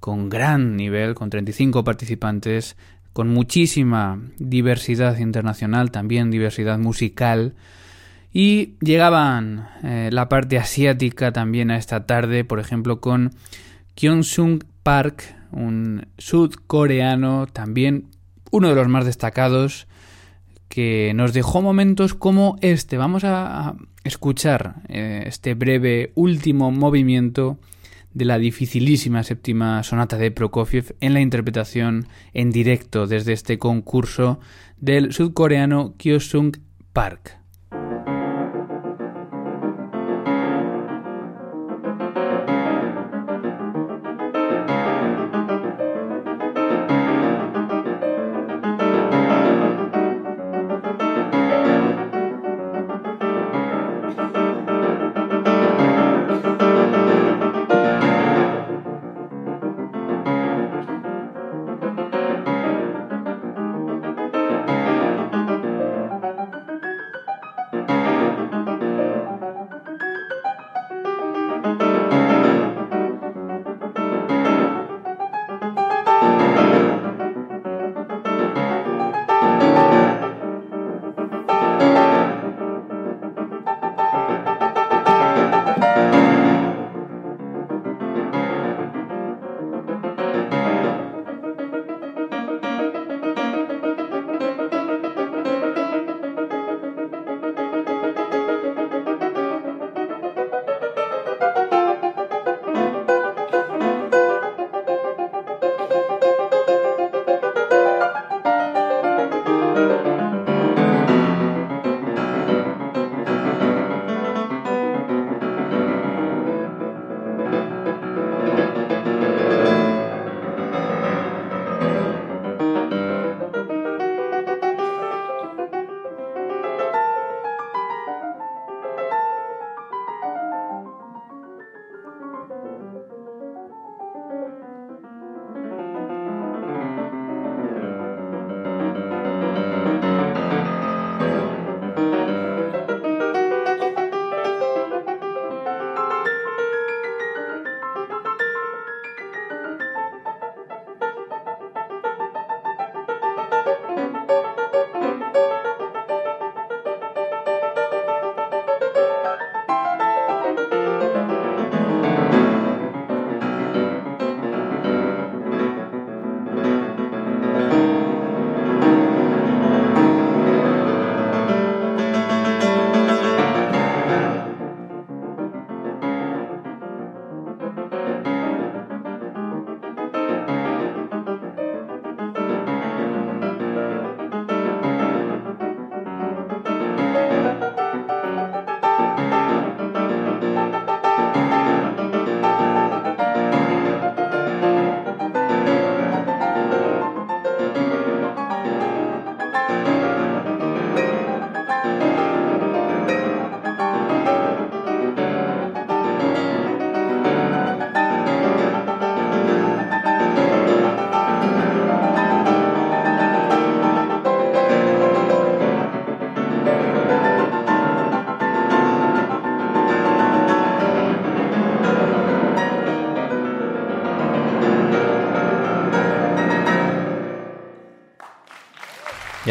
con 0.00 0.28
gran 0.28 0.76
nivel, 0.76 1.14
con 1.14 1.30
35 1.30 1.84
participantes, 1.84 2.76
con 3.12 3.28
muchísima 3.28 4.20
diversidad 4.38 5.16
internacional, 5.18 5.90
también 5.90 6.30
diversidad 6.30 6.78
musical. 6.78 7.54
Y 8.32 8.74
llegaban 8.80 9.68
eh, 9.82 10.10
la 10.12 10.28
parte 10.28 10.58
asiática 10.58 11.32
también 11.32 11.70
a 11.70 11.78
esta 11.78 12.04
tarde, 12.04 12.44
por 12.44 12.60
ejemplo, 12.60 13.00
con 13.00 13.30
Kyungsung 13.94 14.64
Park, 14.86 15.34
un 15.50 16.06
sudcoreano, 16.16 17.48
también 17.48 18.06
uno 18.52 18.68
de 18.68 18.76
los 18.76 18.86
más 18.86 19.04
destacados, 19.04 19.88
que 20.68 21.10
nos 21.12 21.32
dejó 21.32 21.60
momentos 21.60 22.14
como 22.14 22.56
este. 22.60 22.96
Vamos 22.96 23.24
a 23.24 23.74
escuchar 24.04 24.76
eh, 24.86 25.24
este 25.26 25.54
breve 25.54 26.12
último 26.14 26.70
movimiento 26.70 27.58
de 28.14 28.26
la 28.26 28.38
dificilísima 28.38 29.24
séptima 29.24 29.82
sonata 29.82 30.18
de 30.18 30.30
Prokofiev 30.30 30.94
en 31.00 31.14
la 31.14 31.20
interpretación 31.20 32.06
en 32.32 32.52
directo 32.52 33.08
desde 33.08 33.32
este 33.32 33.58
concurso 33.58 34.38
del 34.76 35.12
sudcoreano 35.12 35.94
Kyosung 35.96 36.58
Park. 36.92 37.40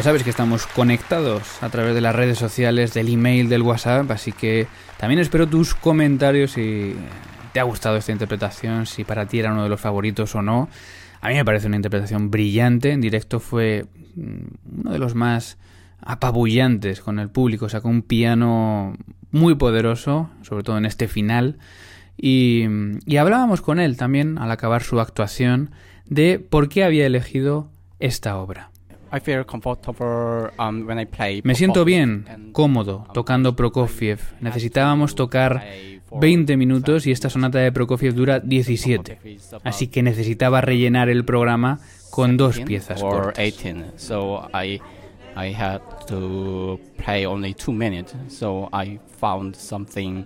Sabes 0.06 0.22
que 0.22 0.30
estamos 0.30 0.68
conectados 0.68 1.64
a 1.64 1.70
través 1.70 1.96
de 1.96 2.02
las 2.02 2.16
redes 2.16 2.38
sociales, 2.38 2.94
del 2.94 3.10
email, 3.10 3.50
del 3.50 3.64
WhatsApp, 3.64 4.12
así 4.12 4.32
que 4.32 4.68
también 5.00 5.20
espero 5.20 5.48
tus 5.48 5.74
comentarios 5.74 6.52
si 6.52 6.96
te 7.54 7.60
ha 7.60 7.64
gustado 7.64 7.98
esta 7.98 8.12
interpretación, 8.12 8.86
si 8.86 9.04
para 9.04 9.26
ti 9.26 9.40
era 9.40 9.52
uno 9.52 9.64
de 9.64 9.70
los 9.70 9.82
favoritos 9.82 10.36
o 10.36 10.44
no. 10.44 10.70
A 11.22 11.30
mí 11.30 11.34
me 11.34 11.44
parece 11.44 11.66
una 11.66 11.78
interpretación 11.78 12.30
brillante, 12.30 12.92
en 12.92 13.02
directo 13.02 13.40
fue 13.40 13.88
mm, 14.16 14.82
uno 14.82 14.92
de 14.92 15.00
los 15.00 15.16
más 15.16 15.58
apabullantes 16.02 17.02
con 17.02 17.18
el 17.18 17.30
público, 17.30 17.68
sacó 17.68 17.90
un 17.90 18.04
piano 18.04 18.96
muy 19.32 19.56
poderoso, 19.56 20.30
sobre 20.44 20.62
todo 20.62 20.78
en 20.78 20.86
este 20.86 21.08
final, 21.08 21.58
y, 22.16 22.66
y 23.08 23.18
hablábamos 23.18 23.62
con 23.62 23.80
él 23.80 23.98
también 23.98 24.38
al 24.38 24.52
acabar 24.52 24.84
su 24.84 25.00
actuación 25.00 25.72
de 26.06 26.38
por 26.38 26.70
qué 26.70 26.84
había 26.84 27.08
elegido 27.08 27.72
esta 28.00 28.38
obra. 28.38 28.70
Um, 30.58 30.88
Me 31.44 31.56
siento 31.56 31.86
bien, 31.86 32.50
cómodo, 32.52 33.06
tofcando 33.14 33.56
Prokofiev. 33.56 34.20
Necesitábamos 34.42 35.16
tocar 35.16 35.64
20 36.12 36.58
minutos 36.58 37.08
y 37.08 37.12
esta 37.12 37.30
sonata 37.30 37.60
de 37.60 37.72
Prokofiev 37.72 38.14
dura 38.14 38.40
17. 38.40 39.20
Así 39.64 39.88
que 39.88 40.04
necesitaba 40.04 40.62
rellenar 40.62 41.10
el 41.10 41.24
programa 41.26 41.80
con 42.10 42.38
dos 42.38 42.60
piezas 42.60 43.02
cortas. 43.02 43.40
I 45.38 45.52
had 45.52 45.82
to 46.08 46.80
play 46.98 47.26
only 47.26 47.54
two 47.54 47.74
minutes, 47.74 48.16
so 48.30 48.70
I 48.72 49.00
found 49.20 49.56
something 49.58 50.26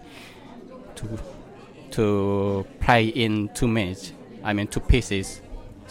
to 0.96 1.08
to 1.92 2.66
play 2.80 3.08
in 3.08 3.50
two 3.56 3.68
minutes. 3.68 4.14
I 4.44 4.54
mean 4.54 4.68
two 4.68 4.82
pieces. 4.82 5.42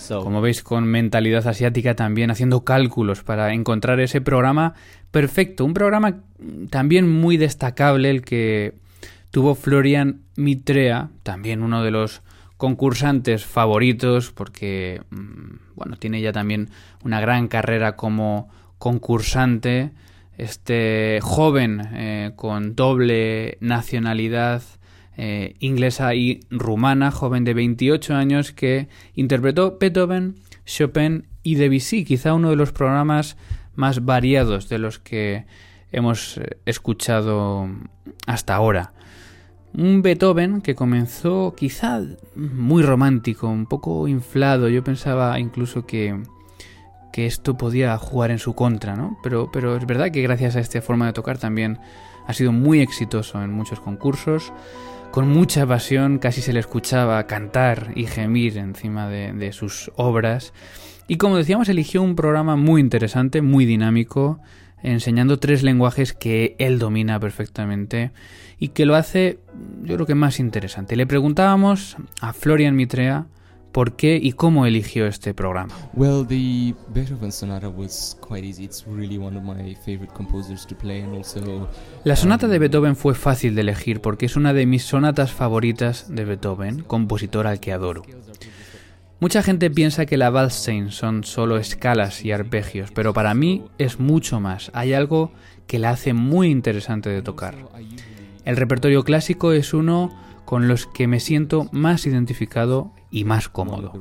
Como 0.09 0.41
veis, 0.41 0.63
con 0.63 0.85
mentalidad 0.85 1.47
asiática 1.47 1.95
también 1.95 2.31
haciendo 2.31 2.65
cálculos 2.65 3.23
para 3.23 3.53
encontrar 3.53 4.01
ese 4.01 4.21
programa 4.21 4.75
perfecto. 5.11 5.65
Un 5.65 5.75
programa 5.75 6.21
también 6.71 7.09
muy 7.09 7.37
destacable 7.37 8.11
el 8.11 8.23
que 8.23 8.75
tuvo 9.31 9.55
Florian 9.55 10.23
Mitrea, 10.37 11.11
también 11.23 11.63
uno 11.63 11.83
de 11.83 11.91
los 11.91 12.23
concursantes 12.57 13.45
favoritos 13.45 14.33
porque, 14.33 15.03
mm, 15.11 15.77
bueno, 15.77 15.97
tiene 15.97 16.21
ya 16.21 16.33
también 16.33 16.71
una 17.05 17.21
gran 17.21 17.49
carrera 17.49 17.97
como 17.97 18.49
concursante. 18.79 19.91
Este 20.37 21.19
joven 21.21 21.83
eh, 21.93 22.33
con 22.37 22.77
doble 22.77 23.59
nacionalidad 23.61 24.63
eh, 25.21 25.57
inglesa 25.59 26.15
y 26.15 26.39
rumana, 26.49 27.11
joven 27.11 27.43
de 27.43 27.53
28 27.53 28.15
años, 28.15 28.53
que 28.53 28.87
interpretó 29.17 29.77
Beethoven, 29.81 30.37
Chopin 30.65 31.27
y 31.43 31.57
Debussy, 31.57 32.05
quizá 32.05 32.35
uno 32.35 32.51
de 32.51 32.57
los 32.57 32.71
programas 32.71 33.37
más 33.75 34.05
variados 34.05 34.69
de 34.69 34.79
los 34.79 35.01
que 35.01 35.45
hemos 35.91 36.39
eh, 36.39 36.59
escuchado 36.67 37.69
hasta 38.29 38.55
ahora. 38.55 38.93
Un 39.75 40.03
Beethoven 40.03 40.61
que 40.61 40.77
comenzó 40.77 41.53
quizá 41.57 42.01
muy 42.37 42.85
romántico, 42.85 43.49
un 43.49 43.67
poco 43.67 44.07
inflado. 44.07 44.69
Yo 44.69 44.85
pensaba 44.85 45.41
incluso 45.41 45.85
que, 45.85 46.17
que 47.13 47.27
esto 47.27 47.57
podía 47.57 47.99
jugar 47.99 48.31
en 48.31 48.39
su 48.39 48.55
contra, 48.55 48.95
¿no? 48.95 49.19
Pero, 49.25 49.51
pero 49.53 49.77
es 49.77 49.85
verdad 49.85 50.13
que 50.13 50.23
gracias 50.23 50.55
a 50.55 50.61
esta 50.61 50.81
forma 50.81 51.07
de 51.07 51.13
tocar 51.13 51.39
también 51.39 51.81
ha 52.29 52.35
sido 52.35 52.53
muy 52.53 52.81
exitoso 52.81 53.43
en 53.43 53.53
muchos 53.53 53.81
concursos 53.81 54.53
con 55.11 55.29
mucha 55.29 55.67
pasión, 55.67 56.19
casi 56.19 56.43
se 56.43 56.53
le 56.53 56.61
escuchaba 56.61 57.27
cantar 57.27 57.93
y 57.95 58.07
gemir 58.07 58.59
encima 58.59 59.09
de, 59.09 59.53
sus 59.53 59.91
obras. 59.97 60.53
Y 61.07 61.17
como 61.17 61.37
decíamos, 61.37 61.69
eligió 61.69 62.03
un 62.03 62.15
programa 62.15 62.57
muy 62.57 62.81
interesante, 62.81 63.41
muy 63.41 63.65
dinámico, 63.65 64.41
enseñando 64.83 65.39
tres 65.39 65.63
lenguajes 65.63 66.13
que 66.13 66.55
él 66.59 66.79
domina 66.79 67.19
perfectamente 67.19 68.13
y 68.59 68.69
que 68.69 68.85
lo 68.85 68.95
hace, 68.95 69.39
yo 69.83 69.95
creo 69.95 70.07
que 70.07 70.15
más 70.15 70.39
interesante. 70.39 70.97
Le 70.97 71.07
preguntábamos 71.07 71.97
a 72.21 72.33
Florian 72.33 72.77
Mitrea 72.77 73.27
¿Por 73.73 73.97
qué 73.97 74.19
y 74.21 74.33
cómo 74.33 74.67
eligió 74.67 75.07
este 75.07 75.35
programa? 75.35 75.75
Well, 75.95 76.27
the 76.27 76.75
Beethoven 76.89 77.31
sonata 77.31 77.69
was 77.69 78.17
quite 78.27 78.47
easy. 78.47 78.65
It's 78.65 78.85
really 78.87 79.19
one 79.19 79.37
of 79.37 79.45
my 79.45 79.75
favorite 79.75 80.13
composers 80.15 80.67
to 80.67 80.75
play 80.75 81.03
and 81.03 81.15
also 81.15 81.69
La 82.05 82.17
sonata 82.17 82.49
de 82.49 82.57
um, 82.57 82.61
Beethoven 82.61 82.97
fue 82.97 83.15
fácil 83.15 83.55
de 83.55 83.61
elegir 83.61 84.01
porque 84.01 84.27
es 84.27 84.37
una 84.37 84.53
de 84.53 84.67
mis 84.67 84.85
sonatas 84.85 85.33
favoritas 85.33 86.07
de 86.09 86.25
Beethoven, 86.25 86.83
compositor 86.83 87.47
al 87.47 87.61
que 87.61 87.73
adoro. 87.73 88.03
Mucha 89.21 89.43
gente 89.43 89.69
piensa 89.69 90.07
que 90.07 90.17
la 90.17 90.31
Waldstein 90.31 90.93
son 90.93 91.25
solo 91.25 91.59
escalas 91.59 92.25
y 92.25 92.31
arpegios, 92.31 92.93
pero 92.93 93.13
para 93.13 93.35
mí 93.35 93.65
es 93.77 93.99
mucho 93.99 94.39
más. 94.39 94.71
Hay 94.75 94.93
algo 94.93 95.33
que 95.67 95.81
la 95.81 95.91
hace 95.91 96.13
muy 96.13 96.51
interesante 96.51 97.11
de 97.11 97.21
tocar. 97.21 97.57
El 98.45 98.57
repertorio 98.57 99.03
clásico 99.03 99.53
es 99.53 99.75
uno 99.75 100.17
con 100.49 100.67
los 100.67 100.87
que 100.87 101.07
me 101.07 101.21
siento 101.21 101.69
más 101.73 102.07
identificado 102.07 102.91
y 103.11 103.25
más 103.25 103.51
cómodo. 103.51 103.93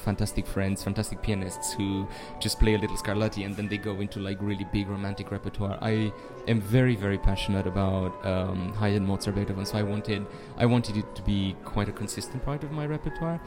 Fantastic 0.00 0.46
friends, 0.46 0.82
fantastic 0.82 1.22
pianists 1.22 1.72
who 1.72 2.06
just 2.40 2.58
play 2.58 2.74
a 2.74 2.78
little 2.78 2.96
Scarlatti 2.96 3.44
and 3.44 3.54
then 3.56 3.68
they 3.68 3.78
go 3.78 4.00
into 4.00 4.18
like 4.18 4.38
really 4.40 4.66
big 4.72 4.88
romantic 4.88 5.30
repertoire. 5.30 5.78
I 5.82 6.12
am 6.48 6.60
very 6.60 6.96
very 6.96 7.18
passionate 7.18 7.66
about 7.66 8.12
um, 8.24 8.72
Haydn, 8.74 9.04
Mozart, 9.06 9.36
Beethoven, 9.36 9.66
so 9.66 9.78
I 9.78 9.82
wanted 9.82 10.26
I 10.58 10.66
wanted 10.66 10.96
it 10.96 11.06
to 11.14 11.22
be 11.22 11.54
quite 11.64 11.88
a 11.88 11.92
consistent 11.92 12.44
part 12.44 12.64
of 12.64 12.72
my 12.72 12.86
repertoire. 12.86 13.40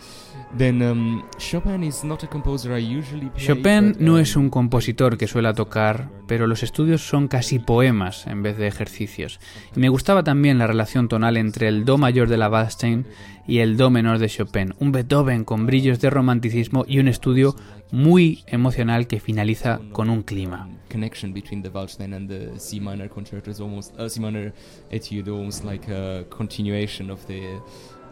Then 0.57 0.81
um, 0.81 1.27
Chopin 1.37 1.83
is 1.83 2.03
not 2.03 2.23
a 2.23 2.27
composer 2.27 2.73
I 2.73 2.79
usually 2.79 3.29
play, 3.29 3.45
Chopin 3.45 3.95
no 3.99 4.19
es 4.19 4.35
um, 4.35 4.43
un 4.43 4.49
compositor 4.49 5.17
que 5.17 5.27
suela 5.27 5.53
tocar, 5.53 6.09
pero 6.27 6.47
los 6.47 6.63
estudios 6.63 7.07
son 7.07 7.27
casi 7.27 7.59
poemas 7.59 8.27
en 8.27 8.43
vez 8.43 8.57
de 8.57 8.67
ejercicios. 8.67 9.39
Y 9.75 9.79
me 9.79 9.89
gustaba 9.89 10.23
también 10.23 10.57
la 10.57 10.67
relación 10.67 11.07
tonal 11.07 11.37
entre 11.37 11.67
el 11.67 11.85
do 11.85 11.97
mayor 11.97 12.29
de 12.29 12.37
la 12.37 12.49
Waldstein 12.49 13.05
y 13.45 13.59
el 13.59 13.75
do 13.75 13.89
menor 13.89 14.19
de 14.19 14.29
Chopin, 14.29 14.73
un 14.79 14.91
Beethoven 14.91 15.43
con 15.43 15.65
brillos 15.65 15.99
de 15.99 16.09
romanticismo 16.09 16.42
y 16.87 16.99
un 16.99 17.07
estudio 17.07 17.55
muy 17.91 18.43
emocional 18.47 19.07
que 19.07 19.19
finaliza 19.19 19.79
con 19.91 20.09
un 20.09 20.23
clima. 20.23 20.67
Connection 20.89 21.33
between 21.33 21.61
the 21.61 21.69
Waldstein 21.69 22.13
and 22.13 22.29
the 22.29 22.59
C 22.59 22.79
minor 22.79 23.09
concerto 23.09 23.51
is 23.51 23.59
almost 23.59 23.93
uh, 23.99 24.07
C 24.09 24.19
minor 24.19 24.53
etude 24.91 25.29
almost 25.29 25.63
like 25.63 25.91
a 25.91 26.23
continuation 26.29 27.09
of 27.09 27.25
the 27.27 27.59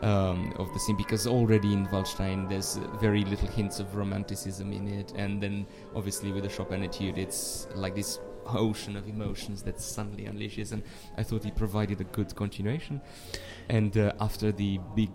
um, 0.01 0.51
of 0.57 0.71
the 0.73 0.79
scene 0.79 0.97
because 0.97 1.27
already 1.27 1.73
in 1.73 1.87
Waldstein 1.87 2.47
there's 2.49 2.79
very 2.99 3.23
little 3.23 3.47
hints 3.49 3.79
of 3.79 3.95
romanticism 3.95 4.71
in 4.71 4.87
it 4.87 5.13
and 5.15 5.41
then 5.41 5.65
obviously 5.95 6.31
with 6.31 6.43
the 6.43 6.49
Chopin 6.49 6.83
etude 6.83 7.17
it's 7.17 7.67
like 7.75 7.93
this 7.95 8.19
ocean 8.47 8.97
of 8.97 9.07
emotions 9.07 9.61
that 9.63 9.79
suddenly 9.79 10.25
unleashes 10.25 10.71
and 10.71 10.81
I 11.17 11.23
thought 11.23 11.45
it 11.45 11.55
provided 11.55 12.01
a 12.01 12.05
good 12.05 12.33
continuation 12.33 12.99
Uh, 13.71 14.11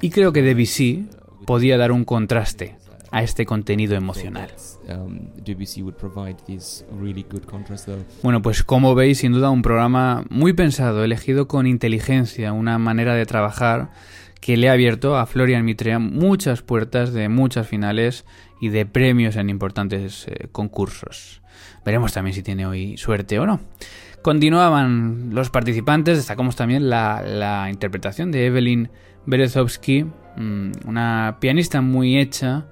y 0.00 0.10
creo 0.10 0.32
que 0.32 0.40
Debussy 0.40 1.08
podía 1.46 1.76
dar 1.76 1.92
un 1.92 2.04
contraste 2.04 2.76
a 3.10 3.22
este 3.22 3.46
contenido 3.46 3.96
emocional. 3.96 4.50
Um, 4.88 5.30
bueno, 8.22 8.42
pues 8.42 8.62
como 8.62 8.94
veis, 8.94 9.18
sin 9.18 9.32
duda 9.32 9.50
un 9.50 9.62
programa 9.62 10.24
muy 10.28 10.52
pensado, 10.52 11.04
elegido 11.04 11.48
con 11.48 11.66
inteligencia, 11.66 12.52
una 12.52 12.78
manera 12.78 13.14
de 13.14 13.26
trabajar 13.26 13.90
que 14.40 14.56
le 14.56 14.68
ha 14.68 14.72
abierto 14.72 15.16
a 15.16 15.26
Florian 15.26 15.64
Mitrea 15.64 15.98
muchas 15.98 16.62
puertas 16.62 17.12
de 17.12 17.28
muchas 17.28 17.66
finales 17.66 18.24
y 18.60 18.68
de 18.68 18.86
premios 18.86 19.36
en 19.36 19.50
importantes 19.50 20.26
eh, 20.28 20.48
concursos. 20.52 21.42
Veremos 21.84 22.12
también 22.12 22.34
si 22.34 22.42
tiene 22.42 22.66
hoy 22.66 22.96
suerte 22.96 23.38
o 23.38 23.46
no. 23.46 23.60
Continuaban 24.22 25.30
los 25.32 25.50
participantes, 25.50 26.16
destacamos 26.16 26.56
también 26.56 26.90
la, 26.90 27.68
interpretación 27.70 28.32
de 28.32 28.46
Evelyn 28.46 28.90
Berezovsky, 29.24 30.04
mm, 30.36 30.70
una 30.86 31.36
pianista 31.40 31.80
muy 31.80 32.18
hecha, 32.18 32.66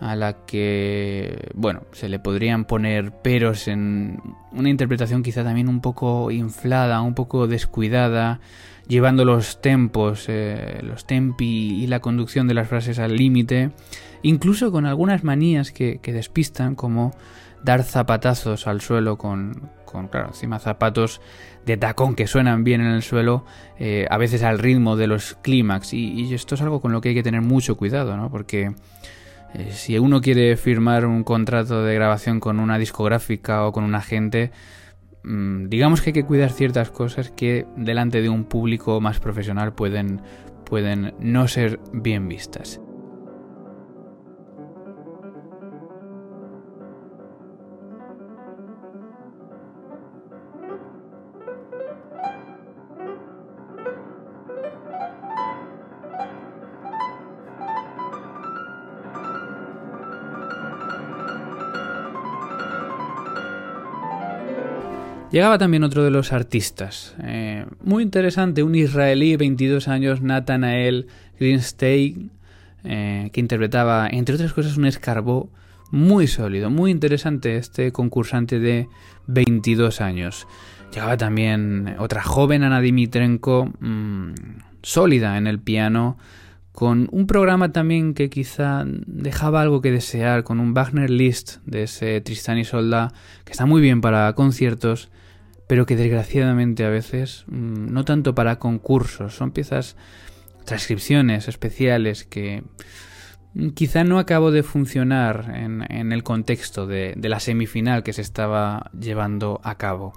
a 0.00 0.16
la 0.16 0.44
que, 0.46 1.50
bueno, 1.54 1.82
se 1.92 2.08
le 2.08 2.18
podrían 2.18 2.64
poner 2.64 3.12
peros 3.12 3.68
en 3.68 4.20
una 4.52 4.70
interpretación 4.70 5.22
quizá 5.22 5.44
también 5.44 5.68
un 5.68 5.80
poco 5.80 6.30
inflada, 6.30 7.02
un 7.02 7.14
poco 7.14 7.46
descuidada, 7.46 8.40
llevando 8.88 9.24
los 9.24 9.60
tempos, 9.60 10.24
eh, 10.28 10.80
los 10.82 11.06
tempi 11.06 11.82
y 11.82 11.86
la 11.86 12.00
conducción 12.00 12.48
de 12.48 12.54
las 12.54 12.68
frases 12.68 12.98
al 12.98 13.16
límite, 13.16 13.70
incluso 14.22 14.72
con 14.72 14.86
algunas 14.86 15.22
manías 15.22 15.70
que 15.72 16.00
despistan, 16.02 16.74
como 16.74 17.12
dar 17.62 17.82
zapatazos 17.82 18.66
al 18.66 18.80
suelo 18.80 19.18
con, 19.18 19.70
con, 19.90 20.08
claro, 20.08 20.28
encima 20.28 20.58
zapatos 20.58 21.20
de 21.66 21.76
tacón 21.76 22.14
que 22.14 22.26
suenan 22.26 22.64
bien 22.64 22.80
en 22.80 22.88
el 22.88 23.02
suelo, 23.02 23.44
eh, 23.78 24.06
a 24.10 24.16
veces 24.16 24.42
al 24.42 24.58
ritmo 24.58 24.96
de 24.96 25.06
los 25.06 25.36
clímax. 25.42 25.92
Y, 25.92 26.32
esto 26.32 26.54
es 26.54 26.62
algo 26.62 26.80
con 26.80 26.92
lo 26.92 27.00
que 27.00 27.10
hay 27.10 27.14
que 27.14 27.22
tener 27.22 27.42
mucho 27.42 27.76
cuidado, 27.76 28.16
¿no? 28.16 28.30
Porque 28.30 28.72
eh, 29.54 29.70
si 29.72 29.98
uno 29.98 30.20
quiere 30.20 30.56
firmar 30.56 31.06
un 31.06 31.24
contrato 31.24 31.84
de 31.84 31.94
grabación 31.94 32.40
con 32.40 32.60
una 32.60 32.78
discográfica 32.78 33.66
o 33.66 33.72
con 33.72 33.84
un 33.84 33.94
agente, 33.94 34.50
mm, 35.24 35.68
digamos 35.68 36.00
que 36.00 36.10
hay 36.10 36.14
que 36.14 36.24
cuidar 36.24 36.50
ciertas 36.50 36.90
cosas 36.90 37.30
que 37.30 37.66
delante 37.76 38.22
de 38.22 38.28
un 38.28 38.44
público 38.44 39.00
más 39.00 39.20
profesional 39.20 39.72
pueden, 39.72 40.20
pueden 40.64 41.14
no 41.18 41.48
ser 41.48 41.80
bien 41.92 42.28
vistas. 42.28 42.80
Llegaba 65.30 65.58
también 65.58 65.84
otro 65.84 66.02
de 66.02 66.10
los 66.10 66.32
artistas, 66.32 67.14
eh, 67.22 67.64
muy 67.84 68.02
interesante, 68.02 68.64
un 68.64 68.74
israelí, 68.74 69.36
22 69.36 69.86
años, 69.86 70.22
Nathanael 70.22 71.06
Greenstein, 71.38 72.32
eh, 72.82 73.30
que 73.32 73.38
interpretaba, 73.38 74.08
entre 74.10 74.34
otras 74.34 74.52
cosas, 74.52 74.76
un 74.76 74.86
escarbó 74.86 75.48
muy 75.92 76.26
sólido, 76.26 76.68
muy 76.68 76.90
interesante 76.90 77.56
este 77.56 77.92
concursante 77.92 78.58
de 78.58 78.88
22 79.28 80.00
años. 80.00 80.48
Llegaba 80.92 81.16
también 81.16 81.94
otra 82.00 82.22
joven, 82.24 82.64
Ana 82.64 82.80
Dimitrenko, 82.80 83.70
mmm, 83.78 84.32
sólida 84.82 85.38
en 85.38 85.46
el 85.46 85.60
piano, 85.60 86.18
con 86.72 87.08
un 87.12 87.28
programa 87.28 87.70
también 87.70 88.14
que 88.14 88.30
quizá 88.30 88.84
dejaba 89.06 89.62
algo 89.62 89.80
que 89.80 89.92
desear, 89.92 90.42
con 90.42 90.58
un 90.58 90.74
Wagner 90.74 91.08
List 91.10 91.58
de 91.66 91.84
ese 91.84 92.20
Tristan 92.20 92.58
y 92.58 92.64
Solda, 92.64 93.12
que 93.44 93.52
está 93.52 93.64
muy 93.64 93.80
bien 93.80 94.00
para 94.00 94.32
conciertos, 94.32 95.08
pero 95.70 95.86
que 95.86 95.94
desgraciadamente 95.94 96.84
a 96.84 96.88
veces 96.88 97.44
mmm, 97.46 97.92
no 97.92 98.04
tanto 98.04 98.34
para 98.34 98.58
concursos, 98.58 99.36
son 99.36 99.52
piezas, 99.52 99.94
transcripciones 100.64 101.46
especiales 101.46 102.24
que 102.24 102.64
quizá 103.76 104.02
no 104.02 104.18
acabó 104.18 104.50
de 104.50 104.64
funcionar 104.64 105.52
en, 105.54 105.86
en 105.88 106.10
el 106.10 106.24
contexto 106.24 106.88
de, 106.88 107.14
de, 107.16 107.28
la 107.28 107.38
semifinal 107.38 108.02
que 108.02 108.12
se 108.12 108.20
estaba 108.20 108.90
llevando 108.98 109.60
a 109.62 109.76
cabo. 109.76 110.12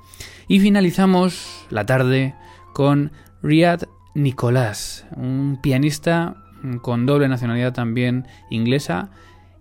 Y 0.48 0.60
finalizamos 0.60 1.68
la 1.70 1.86
tarde 1.86 2.34
con 2.74 3.12
Riyad 3.44 3.84
Nicolás, 4.16 5.06
un 5.16 5.60
pianista 5.62 6.36
con 6.82 7.06
doble 7.06 7.28
nacionalidad 7.28 7.74
también 7.74 8.26
inglesa 8.50 9.12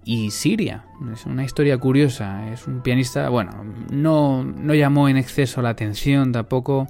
y 0.04 0.30
siria. 0.30 0.84
Es 1.12 1.26
una 1.26 1.44
historia 1.44 1.78
curiosa. 1.78 2.52
Es 2.52 2.66
un 2.66 2.82
pianista, 2.82 3.28
bueno, 3.28 3.64
no, 3.90 4.44
no 4.44 4.74
llamó 4.74 5.08
en 5.08 5.16
exceso 5.16 5.62
la 5.62 5.70
atención 5.70 6.32
tampoco 6.32 6.88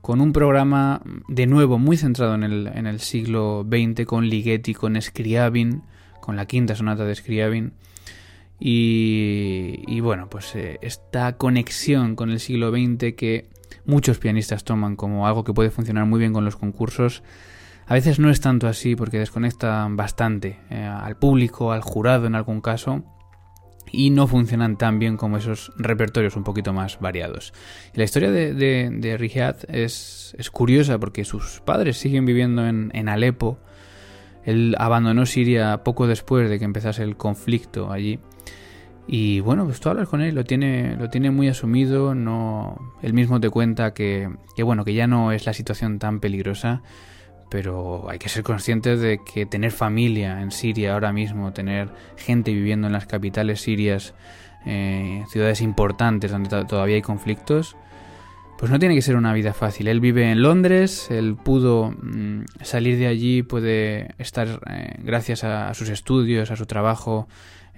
con 0.00 0.20
un 0.20 0.32
programa 0.32 1.00
de 1.28 1.46
nuevo 1.46 1.78
muy 1.78 1.96
centrado 1.96 2.34
en 2.34 2.42
el, 2.42 2.66
en 2.66 2.86
el 2.86 3.00
siglo 3.00 3.66
XX 3.66 4.04
con 4.04 4.28
Ligeti, 4.28 4.74
con 4.74 5.00
Scriabin, 5.00 5.82
con 6.20 6.36
la 6.36 6.46
quinta 6.46 6.74
sonata 6.74 7.04
de 7.04 7.14
Scriabin. 7.14 7.72
Y, 8.60 9.82
y 9.86 10.00
bueno, 10.00 10.28
pues 10.28 10.54
eh, 10.54 10.78
esta 10.82 11.36
conexión 11.36 12.16
con 12.16 12.30
el 12.30 12.40
siglo 12.40 12.70
XX 12.70 13.14
que 13.16 13.48
muchos 13.86 14.18
pianistas 14.18 14.64
toman 14.64 14.96
como 14.96 15.26
algo 15.26 15.44
que 15.44 15.52
puede 15.52 15.70
funcionar 15.70 16.06
muy 16.06 16.20
bien 16.20 16.32
con 16.32 16.44
los 16.44 16.56
concursos, 16.56 17.22
a 17.86 17.94
veces 17.94 18.18
no 18.18 18.30
es 18.30 18.40
tanto 18.40 18.66
así 18.66 18.96
porque 18.96 19.18
desconectan 19.18 19.96
bastante 19.96 20.58
eh, 20.70 20.84
al 20.84 21.16
público, 21.16 21.72
al 21.72 21.82
jurado 21.82 22.26
en 22.26 22.34
algún 22.34 22.60
caso, 22.60 23.04
y 23.90 24.10
no 24.10 24.26
funcionan 24.26 24.76
tan 24.76 24.98
bien 24.98 25.16
como 25.16 25.36
esos 25.36 25.72
repertorios 25.76 26.36
un 26.36 26.44
poquito 26.44 26.72
más 26.72 26.98
variados. 27.00 27.52
Y 27.92 27.98
la 27.98 28.04
historia 28.04 28.30
de, 28.30 28.54
de, 28.54 28.90
de 28.90 29.16
Riyad 29.16 29.56
es, 29.68 30.34
es, 30.38 30.50
curiosa 30.50 30.98
porque 30.98 31.24
sus 31.24 31.60
padres 31.60 31.98
siguen 31.98 32.26
viviendo 32.26 32.66
en, 32.66 32.90
en 32.94 33.08
Alepo. 33.08 33.58
Él 34.44 34.74
abandonó 34.78 35.26
Siria 35.26 35.84
poco 35.84 36.06
después 36.06 36.50
de 36.50 36.58
que 36.58 36.64
empezase 36.64 37.02
el 37.02 37.16
conflicto 37.16 37.92
allí. 37.92 38.18
Y 39.06 39.40
bueno, 39.40 39.64
pues 39.64 39.80
tú 39.80 39.90
hablas 39.90 40.08
con 40.08 40.22
él, 40.22 40.34
lo 40.34 40.44
tiene, 40.44 40.96
lo 40.96 41.10
tiene 41.10 41.30
muy 41.30 41.48
asumido, 41.48 42.14
no, 42.14 42.94
él 43.02 43.12
mismo 43.12 43.38
te 43.38 43.50
cuenta 43.50 43.92
que, 43.92 44.30
que 44.56 44.62
bueno, 44.62 44.84
que 44.84 44.94
ya 44.94 45.06
no 45.06 45.30
es 45.30 45.44
la 45.44 45.52
situación 45.52 45.98
tan 45.98 46.20
peligrosa, 46.20 46.82
pero 47.54 48.10
hay 48.10 48.18
que 48.18 48.28
ser 48.28 48.42
conscientes 48.42 48.98
de 49.00 49.20
que 49.20 49.46
tener 49.46 49.70
familia 49.70 50.42
en 50.42 50.50
Siria 50.50 50.94
ahora 50.94 51.12
mismo, 51.12 51.52
tener 51.52 51.88
gente 52.16 52.52
viviendo 52.52 52.88
en 52.88 52.92
las 52.92 53.06
capitales 53.06 53.60
sirias, 53.60 54.12
eh, 54.66 55.22
ciudades 55.28 55.60
importantes 55.60 56.32
donde 56.32 56.48
todavía 56.64 56.96
hay 56.96 57.02
conflictos, 57.02 57.76
pues 58.58 58.72
no 58.72 58.80
tiene 58.80 58.96
que 58.96 59.02
ser 59.02 59.14
una 59.14 59.32
vida 59.32 59.52
fácil. 59.52 59.86
Él 59.86 60.00
vive 60.00 60.32
en 60.32 60.42
Londres, 60.42 61.08
él 61.12 61.36
pudo 61.36 61.92
mmm, 61.92 62.42
salir 62.60 62.98
de 62.98 63.06
allí, 63.06 63.44
puede 63.44 64.08
estar 64.18 64.60
eh, 64.68 64.96
gracias 65.04 65.44
a, 65.44 65.72
sus 65.74 65.90
estudios, 65.90 66.50
a 66.50 66.56
su 66.56 66.66
trabajo, 66.66 67.28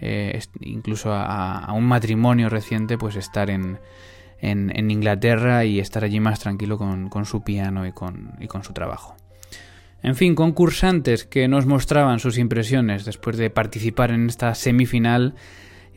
eh, 0.01 0.41
incluso 0.61 1.13
a, 1.13 1.71
un 1.75 1.85
matrimonio 1.85 2.49
reciente, 2.49 2.97
pues 2.97 3.15
estar 3.17 3.51
en, 3.51 3.79
en, 4.41 4.75
en, 4.75 4.91
Inglaterra 4.91 5.67
y 5.67 5.81
estar 5.81 6.03
allí 6.03 6.19
más 6.19 6.41
tranquilo 6.41 6.79
con, 6.79 7.11
con 7.11 7.27
su 7.27 7.45
piano 7.45 7.87
y 7.87 7.93
con, 7.93 8.37
y 8.41 8.47
con 8.47 8.65
su 8.65 8.73
trabajo. 8.73 9.17
En 10.07 10.15
fin, 10.15 10.37
concursantes 10.37 11.25
que 11.25 11.49
nos 11.49 11.67
mostraban 11.67 12.21
sus 12.21 12.39
impresiones 12.39 13.05
después 13.05 13.37
de 13.37 13.51
participar 13.51 14.13
en 14.13 14.29
esta 14.29 14.55
semifinal, 14.55 15.35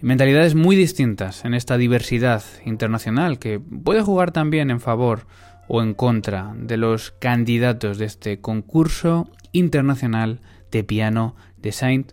mentalidades 0.02 0.56
muy 0.56 0.76
distintas 0.76 1.46
en 1.46 1.54
esta 1.54 1.78
diversidad 1.78 2.42
internacional 2.66 3.38
que 3.38 3.60
puede 3.60 4.02
jugar 4.02 4.32
también 4.32 4.72
en 4.72 4.80
favor 4.80 5.28
o 5.68 5.84
en 5.84 5.94
contra 5.94 6.56
de 6.58 6.78
los 6.78 7.12
candidatos 7.12 8.00
de 8.00 8.06
este 8.06 8.42
concurso 8.42 9.30
internacional 9.52 10.42
de 10.72 10.84
piano 10.84 11.36
de 11.58 11.72
Saint 11.72 12.12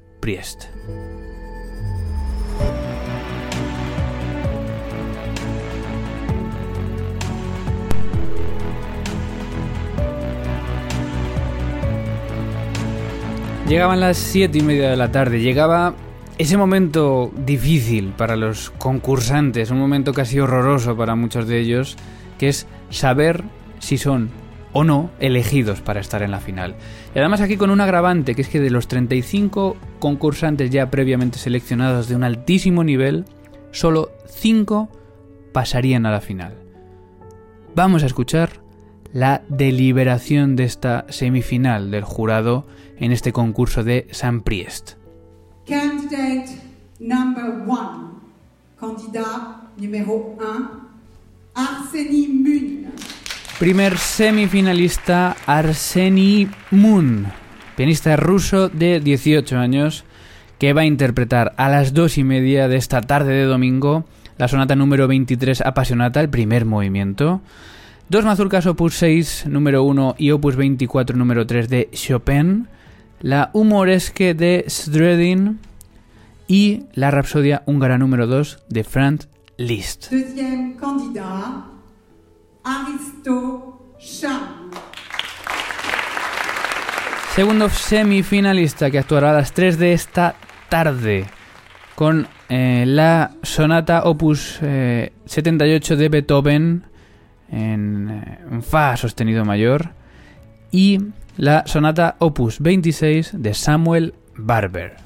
Llegaban 13.69 13.99
las 13.99 14.17
siete 14.17 14.59
y 14.59 14.63
media 14.63 14.91
de 14.91 14.97
la 14.97 15.11
tarde, 15.11 15.41
llegaba 15.41 15.95
ese 16.39 16.57
momento 16.57 17.33
difícil 17.45 18.13
para 18.17 18.37
los 18.37 18.71
concursantes, 18.71 19.73
un 19.73 19.81
momento 19.81 20.15
casi 20.15 20.39
horroroso 20.39 20.97
para 20.97 21.17
muchos 21.17 21.49
de 21.49 21.59
ellos, 21.59 21.97
que 22.39 22.49
es 22.49 22.69
saber 22.91 23.43
si 23.81 23.99
son 23.99 24.31
o 24.73 24.85
no 24.85 25.11
elegidos 25.19 25.81
para 25.81 25.99
estar 25.99 26.23
en 26.23 26.31
la 26.31 26.39
final. 26.39 26.77
Y 27.13 27.19
además 27.19 27.41
aquí 27.41 27.57
con 27.57 27.71
un 27.71 27.81
agravante, 27.81 28.37
que 28.37 28.43
es 28.43 28.49
que 28.49 28.61
de 28.61 28.71
los 28.71 28.87
35 28.87 29.77
concursantes 29.99 30.71
ya 30.71 30.89
previamente 30.89 31.39
seleccionados 31.39 32.07
de 32.07 32.15
un 32.15 32.23
altísimo 32.23 32.85
nivel, 32.85 33.25
solo 33.73 34.11
5 34.29 34.89
pasarían 35.53 36.07
a 36.07 36.13
la 36.13 36.21
final. 36.21 36.55
Vamos 37.75 38.05
a 38.05 38.07
escuchar 38.07 38.66
la 39.13 39.43
deliberación 39.49 40.57
de 40.57 40.65
esta 40.65 41.07
semifinal 41.09 41.91
del 41.91 42.05
jurado 42.05 42.67
en 42.99 43.13
este 43.13 43.33
concurso 43.33 43.85
de 43.85 44.09
San 44.11 44.43
Priest. 44.43 44.93
Candidate 45.67 46.47
number 46.99 47.63
one. 47.67 48.17
Candidat 48.79 49.73
número 49.79 50.37
1. 50.39 50.87
Arseny 51.55 52.29
Mun. 52.29 52.87
Primer 53.59 53.97
semifinalista 53.97 55.35
Arseny 55.47 56.49
Mun, 56.71 57.27
pianista 57.75 58.17
ruso 58.17 58.69
de 58.69 59.01
18 59.01 59.57
años 59.57 60.05
que 60.59 60.75
va 60.75 60.83
a 60.83 60.87
interpretar 60.87 61.55
a 61.57 61.69
las 61.69 61.95
dos 61.95 62.19
y 62.19 62.25
media 62.25 62.69
de 62.69 62.77
esta 62.77 63.01
tarde 63.01 63.33
de 63.33 63.45
domingo 63.45 64.05
la 64.39 64.49
sonata 64.49 64.77
número 64.77 65.09
23 65.09 65.63
apasionata, 65.63 66.21
el 66.21 66.29
primer 66.29 66.67
movimiento. 66.67 67.41
Dos 68.09 68.25
mazurcas 68.25 68.67
opus 68.67 68.95
6 68.99 69.47
número 69.49 69.83
1 69.83 70.15
y 70.17 70.31
opus 70.31 70.55
24 70.55 71.17
número 71.17 71.45
3 71.45 71.69
de 71.69 71.91
Chopin, 71.93 72.69
la 73.21 73.51
humoresque 73.53 74.33
de 74.33 74.65
Stredin 74.69 75.59
y 76.47 76.85
la 76.95 77.11
rapsodia 77.11 77.65
húngara 77.67 77.99
número 77.99 78.29
2 78.29 78.63
de 78.69 78.85
Franz 78.85 79.29
Liszt. 79.57 80.13
Deuxième 80.13 80.77
candidat, 80.77 81.65
Aristo 82.63 83.97
Cham. 83.99 84.71
Segundo 87.35 87.69
semifinalista 87.69 88.89
que 88.89 89.01
actuará 89.01 89.31
a 89.31 89.35
las 89.35 89.53
3 89.53 89.81
de 89.81 89.93
esta 89.95 90.37
tarde 90.69 91.27
con 91.97 92.29
eh, 92.49 92.85
la 92.87 93.33
sonata 93.43 94.05
opus 94.05 94.61
eh, 94.63 95.13
78 95.25 95.97
de 95.97 96.09
Beethoven 96.09 96.96
en, 97.51 98.11
eh, 98.11 98.39
en 98.51 98.63
Fa 98.63 98.97
sostenido 98.97 99.45
mayor 99.45 99.91
y 100.71 100.99
la 101.37 101.67
sonata 101.67 102.17
opus 102.19 102.61
26 102.61 103.33
de 103.35 103.55
Samuel 103.55 104.15
Barber. 104.37 104.97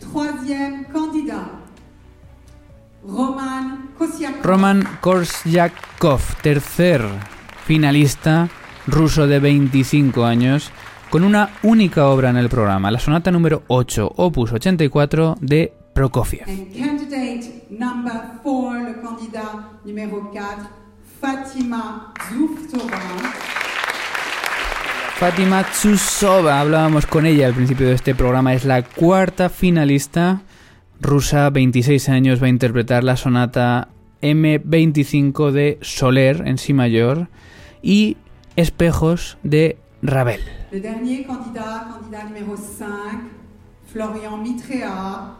Roman 3.03 3.89
Kosyakov. 3.97 4.45
Roman 4.45 4.85
Korsyakov, 5.01 6.21
tercer 6.43 7.03
finalista 7.65 8.49
ruso 8.87 9.27
de 9.27 9.39
25 9.39 10.25
años, 10.25 10.71
con 11.11 11.25
una 11.25 11.51
única 11.63 12.07
obra 12.09 12.31
en 12.31 12.37
el 12.37 12.49
programa, 12.49 12.91
la 12.91 12.99
sonata 12.99 13.31
número 13.31 13.63
8, 13.69 14.13
opus 14.17 14.53
84 14.53 15.37
de 15.41 15.73
Prokofiev. 15.95 16.49
And 16.49 16.73
candidate 16.73 17.67
number 17.71 18.13
4, 18.43 18.83
le 18.83 19.01
candidat 19.01 19.85
numéro 19.85 20.31
4, 20.33 20.80
Zouftora. 21.21 22.99
Fátima 25.19 25.65
Tsusova, 25.65 26.61
hablábamos 26.61 27.05
con 27.05 27.27
ella 27.27 27.47
al 27.47 27.53
principio 27.53 27.87
de 27.89 27.95
este 27.95 28.15
programa, 28.15 28.55
es 28.55 28.65
la 28.65 28.83
cuarta 28.83 29.51
finalista 29.51 30.41
rusa, 30.99 31.51
26 31.51 32.09
años, 32.09 32.43
va 32.43 32.47
a 32.47 32.49
interpretar 32.49 33.05
la 33.05 33.19
sonata 33.19 33.89
M25 34.23 35.51
de 35.51 35.79
Soler 35.83 36.43
en 36.47 36.57
Si 36.57 36.73
mayor 36.73 37.29
y 37.83 38.17
Espejos 38.57 39.37
de 39.43 39.77
Ravel. 40.01 40.41
Le 40.71 40.81
dernier 40.81 41.27
candidat, 41.27 41.91
candidat 41.91 42.25
numéro 42.25 42.57
5, 42.57 42.89
Florian 43.93 44.43
Mitrea, 44.43 45.37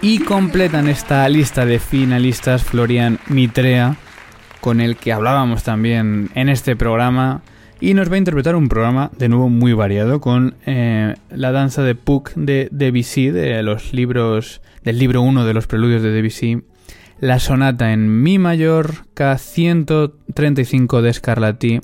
Y 0.00 0.18
completan 0.20 0.88
esta 0.88 1.28
lista 1.28 1.66
de 1.66 1.78
finalistas 1.78 2.62
Florian 2.62 3.18
Mitrea, 3.28 3.96
con 4.60 4.80
el 4.80 4.96
que 4.96 5.12
hablábamos 5.12 5.62
también 5.62 6.30
en 6.34 6.48
este 6.48 6.76
programa. 6.76 7.42
Y 7.80 7.94
nos 7.94 8.10
va 8.10 8.14
a 8.14 8.18
interpretar 8.18 8.56
un 8.56 8.68
programa 8.68 9.10
de 9.18 9.28
nuevo 9.28 9.48
muy 9.50 9.72
variado 9.72 10.20
con 10.20 10.54
eh, 10.64 11.14
la 11.30 11.52
danza 11.52 11.82
de 11.82 11.94
Puck 11.94 12.32
de 12.34 12.68
Debussy, 12.70 13.30
de 13.30 13.62
los 13.62 13.92
libros, 13.92 14.62
del 14.84 14.98
libro 14.98 15.22
1 15.22 15.44
de 15.44 15.54
los 15.54 15.66
preludios 15.66 16.02
de 16.02 16.10
Debussy, 16.10 16.62
la 17.20 17.38
sonata 17.40 17.92
en 17.92 18.22
Mi 18.22 18.38
mayor 18.38 19.06
K135 19.14 21.00
de 21.00 21.12
Scarlatti, 21.12 21.80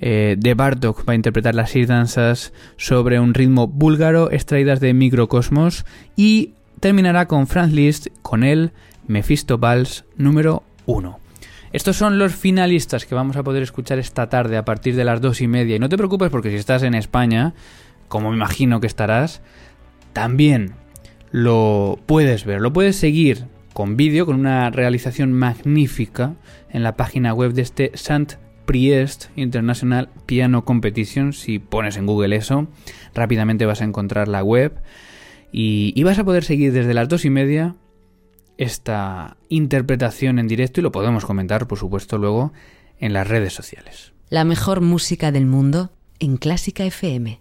eh, 0.00 0.36
de 0.38 0.54
Bartok 0.54 1.08
va 1.08 1.12
a 1.12 1.16
interpretar 1.16 1.54
las 1.54 1.70
seis 1.70 1.88
danzas 1.88 2.52
sobre 2.76 3.20
un 3.20 3.34
ritmo 3.34 3.66
búlgaro 3.66 4.30
extraídas 4.30 4.80
de 4.80 4.94
Microcosmos 4.94 5.84
y 6.16 6.54
terminará 6.80 7.26
con 7.26 7.46
Franz 7.46 7.72
Liszt 7.72 8.08
con 8.22 8.44
el 8.44 8.72
Mephisto 9.06 9.58
Vals 9.58 10.04
número 10.16 10.62
1. 10.86 11.18
Estos 11.72 11.96
son 11.96 12.18
los 12.18 12.34
finalistas 12.34 13.04
que 13.04 13.14
vamos 13.14 13.36
a 13.36 13.42
poder 13.42 13.62
escuchar 13.62 13.98
esta 13.98 14.28
tarde 14.28 14.56
a 14.56 14.64
partir 14.64 14.96
de 14.96 15.04
las 15.04 15.20
dos 15.20 15.40
y 15.40 15.48
media. 15.48 15.76
Y 15.76 15.78
no 15.78 15.88
te 15.88 15.98
preocupes 15.98 16.30
porque 16.30 16.50
si 16.50 16.56
estás 16.56 16.82
en 16.82 16.94
España, 16.94 17.54
como 18.08 18.30
me 18.30 18.36
imagino 18.36 18.80
que 18.80 18.86
estarás, 18.86 19.42
también 20.12 20.72
lo 21.30 21.98
puedes 22.06 22.44
ver, 22.44 22.60
lo 22.60 22.72
puedes 22.72 22.96
seguir 22.96 23.46
con 23.74 23.96
vídeo, 23.96 24.24
con 24.24 24.36
una 24.36 24.70
realización 24.70 25.32
magnífica 25.32 26.34
en 26.70 26.82
la 26.82 26.96
página 26.96 27.34
web 27.34 27.52
de 27.52 27.62
este 27.62 27.92
Sant 27.94 28.34
Priest 28.68 29.30
International 29.34 30.10
Piano 30.26 30.66
Competition. 30.66 31.32
Si 31.32 31.58
pones 31.58 31.96
en 31.96 32.04
Google 32.04 32.36
eso, 32.36 32.68
rápidamente 33.14 33.64
vas 33.64 33.80
a 33.80 33.84
encontrar 33.84 34.28
la 34.28 34.44
web 34.44 34.78
y, 35.50 36.00
vas 36.02 36.18
a 36.18 36.24
poder 36.24 36.44
seguir 36.44 36.74
desde 36.74 36.92
las 36.92 37.08
dos 37.08 37.24
y 37.24 37.30
media 37.30 37.76
esta 38.58 39.38
interpretación 39.48 40.38
en 40.38 40.48
directo 40.48 40.80
y 40.80 40.82
lo 40.82 40.92
podemos 40.92 41.24
comentar, 41.24 41.66
por 41.66 41.78
supuesto, 41.78 42.18
luego 42.18 42.52
en 42.98 43.14
las 43.14 43.26
redes 43.26 43.54
sociales. 43.54 44.12
La 44.28 44.44
mejor 44.44 44.82
música 44.82 45.32
del 45.32 45.46
mundo 45.46 45.90
en 46.18 46.36
Clásica 46.36 46.84
FM. 46.84 47.40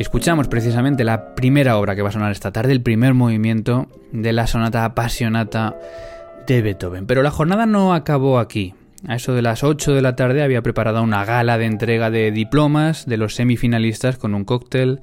Escuchamos 0.00 0.48
precisamente 0.48 1.04
la 1.04 1.34
primera 1.34 1.76
obra 1.76 1.94
que 1.94 2.00
va 2.00 2.08
a 2.08 2.12
sonar 2.12 2.32
esta 2.32 2.52
tarde, 2.52 2.72
el 2.72 2.80
primer 2.80 3.12
movimiento 3.12 3.86
de 4.12 4.32
la 4.32 4.46
sonata 4.46 4.86
apasionata 4.86 5.76
de 6.46 6.62
Beethoven. 6.62 7.06
Pero 7.06 7.22
la 7.22 7.30
jornada 7.30 7.66
no 7.66 7.92
acabó 7.92 8.38
aquí. 8.38 8.72
A 9.06 9.16
eso 9.16 9.34
de 9.34 9.42
las 9.42 9.62
8 9.62 9.92
de 9.92 10.00
la 10.00 10.16
tarde 10.16 10.42
había 10.42 10.62
preparado 10.62 11.02
una 11.02 11.26
gala 11.26 11.58
de 11.58 11.66
entrega 11.66 12.10
de 12.10 12.30
diplomas 12.30 13.04
de 13.04 13.18
los 13.18 13.34
semifinalistas 13.34 14.16
con 14.16 14.34
un 14.34 14.46
cóctel 14.46 15.02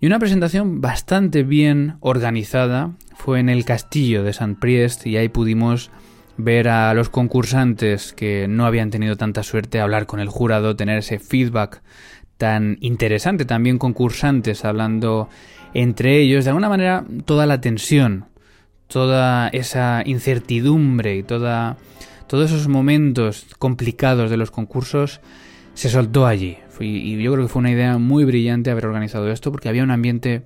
y 0.00 0.06
una 0.06 0.18
presentación 0.18 0.80
bastante 0.80 1.42
bien 1.42 1.98
organizada. 2.00 2.92
Fue 3.14 3.40
en 3.40 3.50
el 3.50 3.66
castillo 3.66 4.22
de 4.22 4.30
St. 4.30 4.56
Priest 4.58 5.06
y 5.06 5.18
ahí 5.18 5.28
pudimos 5.28 5.90
ver 6.38 6.68
a 6.68 6.94
los 6.94 7.10
concursantes 7.10 8.14
que 8.14 8.46
no 8.48 8.64
habían 8.64 8.88
tenido 8.88 9.16
tanta 9.16 9.42
suerte 9.42 9.80
hablar 9.80 10.06
con 10.06 10.18
el 10.18 10.28
jurado, 10.28 10.76
tener 10.76 10.96
ese 10.96 11.18
feedback 11.18 11.82
tan 12.38 12.78
interesante, 12.80 13.44
también 13.44 13.78
concursantes 13.78 14.64
hablando 14.64 15.28
entre 15.74 16.18
ellos, 16.20 16.44
de 16.44 16.50
alguna 16.50 16.68
manera 16.68 17.04
toda 17.26 17.44
la 17.44 17.60
tensión, 17.60 18.26
toda 18.86 19.48
esa 19.48 20.02
incertidumbre 20.06 21.16
y 21.16 21.22
toda, 21.22 21.76
todos 22.26 22.50
esos 22.50 22.68
momentos 22.68 23.46
complicados 23.58 24.30
de 24.30 24.38
los 24.38 24.50
concursos 24.50 25.20
se 25.74 25.90
soltó 25.90 26.26
allí. 26.26 26.58
Y 26.80 27.20
yo 27.20 27.32
creo 27.32 27.44
que 27.44 27.52
fue 27.52 27.60
una 27.60 27.72
idea 27.72 27.98
muy 27.98 28.24
brillante 28.24 28.70
haber 28.70 28.86
organizado 28.86 29.30
esto 29.30 29.50
porque 29.50 29.68
había 29.68 29.82
un 29.82 29.90
ambiente 29.90 30.42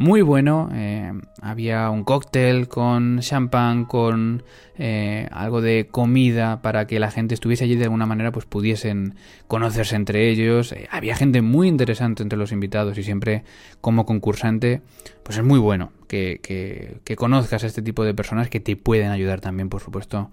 muy 0.00 0.22
bueno. 0.22 0.70
Eh, 0.72 1.12
había 1.42 1.90
un 1.90 2.04
cóctel 2.04 2.68
con 2.68 3.20
champán, 3.20 3.84
con 3.84 4.42
eh, 4.78 5.28
algo 5.30 5.60
de 5.60 5.88
comida 5.90 6.62
para 6.62 6.86
que 6.86 6.98
la 6.98 7.10
gente 7.10 7.34
estuviese 7.34 7.64
allí 7.64 7.76
de 7.76 7.84
alguna 7.84 8.06
manera, 8.06 8.32
pues 8.32 8.46
pudiesen 8.46 9.14
conocerse 9.46 9.96
entre 9.96 10.30
ellos. 10.30 10.72
Eh, 10.72 10.88
había 10.90 11.14
gente 11.16 11.42
muy 11.42 11.68
interesante 11.68 12.22
entre 12.22 12.38
los 12.38 12.50
invitados 12.50 12.96
y 12.96 13.02
siempre 13.02 13.44
como 13.82 14.06
concursante, 14.06 14.80
pues 15.22 15.36
es 15.36 15.44
muy 15.44 15.58
bueno 15.58 15.92
que, 16.08 16.40
que, 16.42 16.96
que 17.04 17.14
conozcas 17.14 17.62
a 17.64 17.66
este 17.66 17.82
tipo 17.82 18.02
de 18.02 18.14
personas 18.14 18.48
que 18.48 18.58
te 18.58 18.76
pueden 18.76 19.10
ayudar 19.10 19.42
también, 19.42 19.68
por 19.68 19.82
supuesto, 19.82 20.30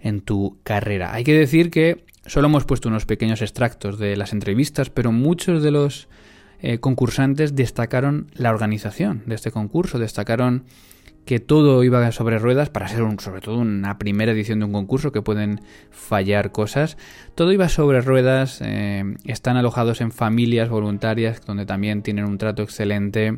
en 0.00 0.22
tu 0.22 0.58
carrera. 0.64 1.14
Hay 1.14 1.22
que 1.22 1.38
decir 1.38 1.70
que 1.70 2.04
solo 2.26 2.48
hemos 2.48 2.64
puesto 2.64 2.88
unos 2.88 3.06
pequeños 3.06 3.42
extractos 3.42 3.96
de 4.00 4.16
las 4.16 4.32
entrevistas, 4.32 4.90
pero 4.90 5.12
muchos 5.12 5.62
de 5.62 5.70
los 5.70 6.08
eh, 6.60 6.78
concursantes 6.78 7.54
destacaron 7.54 8.30
la 8.34 8.50
organización 8.50 9.22
de 9.26 9.34
este 9.34 9.50
concurso, 9.50 9.98
destacaron 9.98 10.64
que 11.28 11.40
todo 11.40 11.84
iba 11.84 12.10
sobre 12.10 12.38
ruedas 12.38 12.70
para 12.70 12.88
ser 12.88 13.02
un, 13.02 13.20
sobre 13.20 13.42
todo 13.42 13.58
una 13.58 13.98
primera 13.98 14.32
edición 14.32 14.60
de 14.60 14.64
un 14.64 14.72
concurso 14.72 15.12
que 15.12 15.20
pueden 15.20 15.60
fallar 15.90 16.52
cosas. 16.52 16.96
Todo 17.34 17.52
iba 17.52 17.68
sobre 17.68 18.00
ruedas, 18.00 18.60
eh, 18.62 19.04
están 19.24 19.58
alojados 19.58 20.00
en 20.00 20.10
familias 20.10 20.70
voluntarias 20.70 21.44
donde 21.44 21.66
también 21.66 22.02
tienen 22.02 22.24
un 22.24 22.38
trato 22.38 22.62
excelente. 22.62 23.36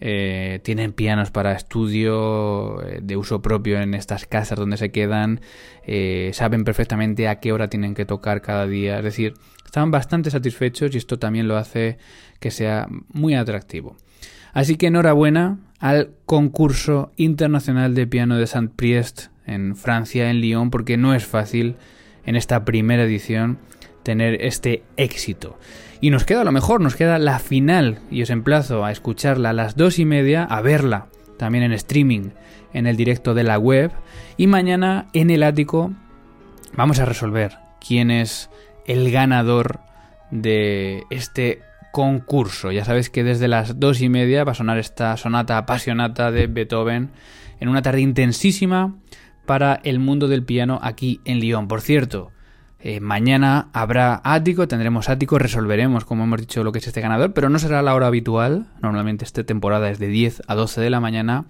Eh, 0.00 0.60
tienen 0.62 0.92
pianos 0.92 1.30
para 1.30 1.52
estudio 1.52 2.80
de 3.02 3.16
uso 3.16 3.42
propio 3.42 3.80
en 3.80 3.94
estas 3.94 4.26
casas 4.26 4.58
donde 4.58 4.76
se 4.76 4.90
quedan, 4.90 5.40
saben 6.32 6.64
perfectamente 6.64 7.26
a 7.26 7.40
qué 7.40 7.52
hora 7.52 7.68
tienen 7.68 7.94
que 7.94 8.04
tocar 8.04 8.40
cada 8.40 8.66
día, 8.66 8.98
es 8.98 9.04
decir, 9.04 9.34
estaban 9.64 9.90
bastante 9.90 10.30
satisfechos 10.30 10.94
y 10.94 10.98
esto 10.98 11.18
también 11.18 11.48
lo 11.48 11.56
hace 11.56 11.98
que 12.38 12.50
sea 12.50 12.86
muy 13.12 13.34
atractivo. 13.34 13.96
Así 14.52 14.76
que 14.76 14.86
enhorabuena 14.86 15.58
al 15.78 16.10
concurso 16.26 17.12
internacional 17.16 17.94
de 17.94 18.06
piano 18.06 18.36
de 18.36 18.46
Saint 18.46 18.72
Priest 18.74 19.26
en 19.46 19.76
Francia, 19.76 20.30
en 20.30 20.40
Lyon, 20.40 20.70
porque 20.70 20.96
no 20.96 21.14
es 21.14 21.24
fácil 21.24 21.76
en 22.26 22.36
esta 22.36 22.64
primera 22.64 23.04
edición 23.04 23.58
tener 24.02 24.42
este 24.42 24.82
éxito. 24.96 25.58
Y 26.00 26.10
nos 26.10 26.24
queda 26.24 26.44
lo 26.44 26.52
mejor, 26.52 26.80
nos 26.80 26.94
queda 26.94 27.18
la 27.18 27.38
final, 27.38 27.98
y 28.10 28.22
os 28.22 28.30
emplazo 28.30 28.84
a 28.84 28.92
escucharla 28.92 29.50
a 29.50 29.52
las 29.52 29.76
dos 29.76 29.98
y 29.98 30.04
media, 30.04 30.44
a 30.44 30.60
verla 30.60 31.06
también 31.38 31.64
en 31.64 31.72
streaming, 31.72 32.30
en 32.72 32.86
el 32.86 32.96
directo 32.96 33.34
de 33.34 33.44
la 33.44 33.58
web, 33.58 33.90
y 34.36 34.46
mañana 34.46 35.08
en 35.12 35.30
el 35.30 35.42
ático 35.42 35.92
vamos 36.76 37.00
a 37.00 37.04
resolver 37.04 37.58
quién 37.86 38.10
es 38.10 38.50
el 38.86 39.10
ganador 39.10 39.80
de 40.30 41.04
este 41.10 41.62
concurso. 41.92 42.70
Ya 42.70 42.84
sabes 42.84 43.10
que 43.10 43.24
desde 43.24 43.48
las 43.48 43.80
dos 43.80 44.00
y 44.00 44.08
media 44.08 44.44
va 44.44 44.52
a 44.52 44.54
sonar 44.54 44.78
esta 44.78 45.16
sonata 45.16 45.58
apasionata 45.58 46.30
de 46.30 46.46
Beethoven 46.46 47.10
en 47.60 47.68
una 47.68 47.82
tarde 47.82 48.00
intensísima 48.00 48.94
para 49.46 49.80
el 49.82 49.98
mundo 49.98 50.28
del 50.28 50.44
piano 50.44 50.78
aquí 50.82 51.20
en 51.24 51.40
Lyon. 51.40 51.68
Por 51.68 51.80
cierto, 51.80 52.30
eh, 52.80 53.00
mañana 53.00 53.70
habrá 53.72 54.20
ático, 54.22 54.68
tendremos 54.68 55.08
ático, 55.08 55.38
resolveremos, 55.38 56.04
como 56.04 56.24
hemos 56.24 56.40
dicho, 56.40 56.62
lo 56.62 56.70
que 56.70 56.78
es 56.78 56.86
este 56.86 57.00
ganador, 57.00 57.32
pero 57.32 57.48
no 57.48 57.58
será 57.58 57.82
la 57.82 57.94
hora 57.94 58.06
habitual. 58.06 58.66
Normalmente 58.80 59.24
esta 59.24 59.42
temporada 59.42 59.90
es 59.90 59.98
de 59.98 60.06
10 60.06 60.42
a 60.46 60.54
12 60.54 60.80
de 60.80 60.90
la 60.90 61.00
mañana. 61.00 61.46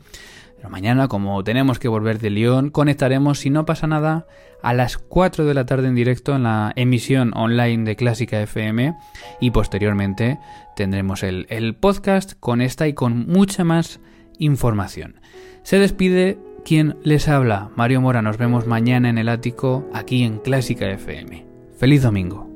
Pero 0.56 0.70
mañana, 0.70 1.06
como 1.06 1.44
tenemos 1.44 1.78
que 1.78 1.86
volver 1.86 2.18
de 2.18 2.30
Lyon, 2.30 2.70
conectaremos, 2.70 3.40
si 3.40 3.50
no 3.50 3.66
pasa 3.66 3.86
nada, 3.86 4.26
a 4.62 4.72
las 4.72 4.96
4 4.96 5.44
de 5.44 5.54
la 5.54 5.66
tarde 5.66 5.86
en 5.88 5.94
directo 5.94 6.34
en 6.34 6.44
la 6.44 6.72
emisión 6.74 7.32
online 7.36 7.84
de 7.84 7.94
Clásica 7.94 8.40
FM 8.40 8.94
y 9.40 9.50
posteriormente 9.52 10.38
tendremos 10.74 11.22
el, 11.22 11.46
el 11.48 11.76
podcast 11.76 12.32
con 12.40 12.60
esta 12.60 12.88
y 12.88 12.94
con 12.94 13.26
mucha 13.28 13.62
más 13.62 14.00
información. 14.38 15.20
Se 15.62 15.78
despide 15.78 16.38
quien 16.64 16.96
les 17.02 17.28
habla, 17.28 17.70
Mario 17.76 18.00
Mora. 18.00 18.22
Nos 18.22 18.38
vemos 18.38 18.66
mañana 18.66 19.08
en 19.08 19.18
el 19.18 19.28
ático 19.28 19.88
aquí 19.92 20.24
en 20.24 20.38
Clásica 20.38 20.90
FM. 20.90 21.46
Feliz 21.76 22.02
domingo. 22.02 22.47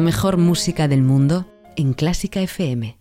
La 0.00 0.04
mejor 0.04 0.38
música 0.38 0.88
del 0.88 1.02
mundo 1.02 1.44
en 1.76 1.92
Clásica 1.92 2.40
FM. 2.40 2.99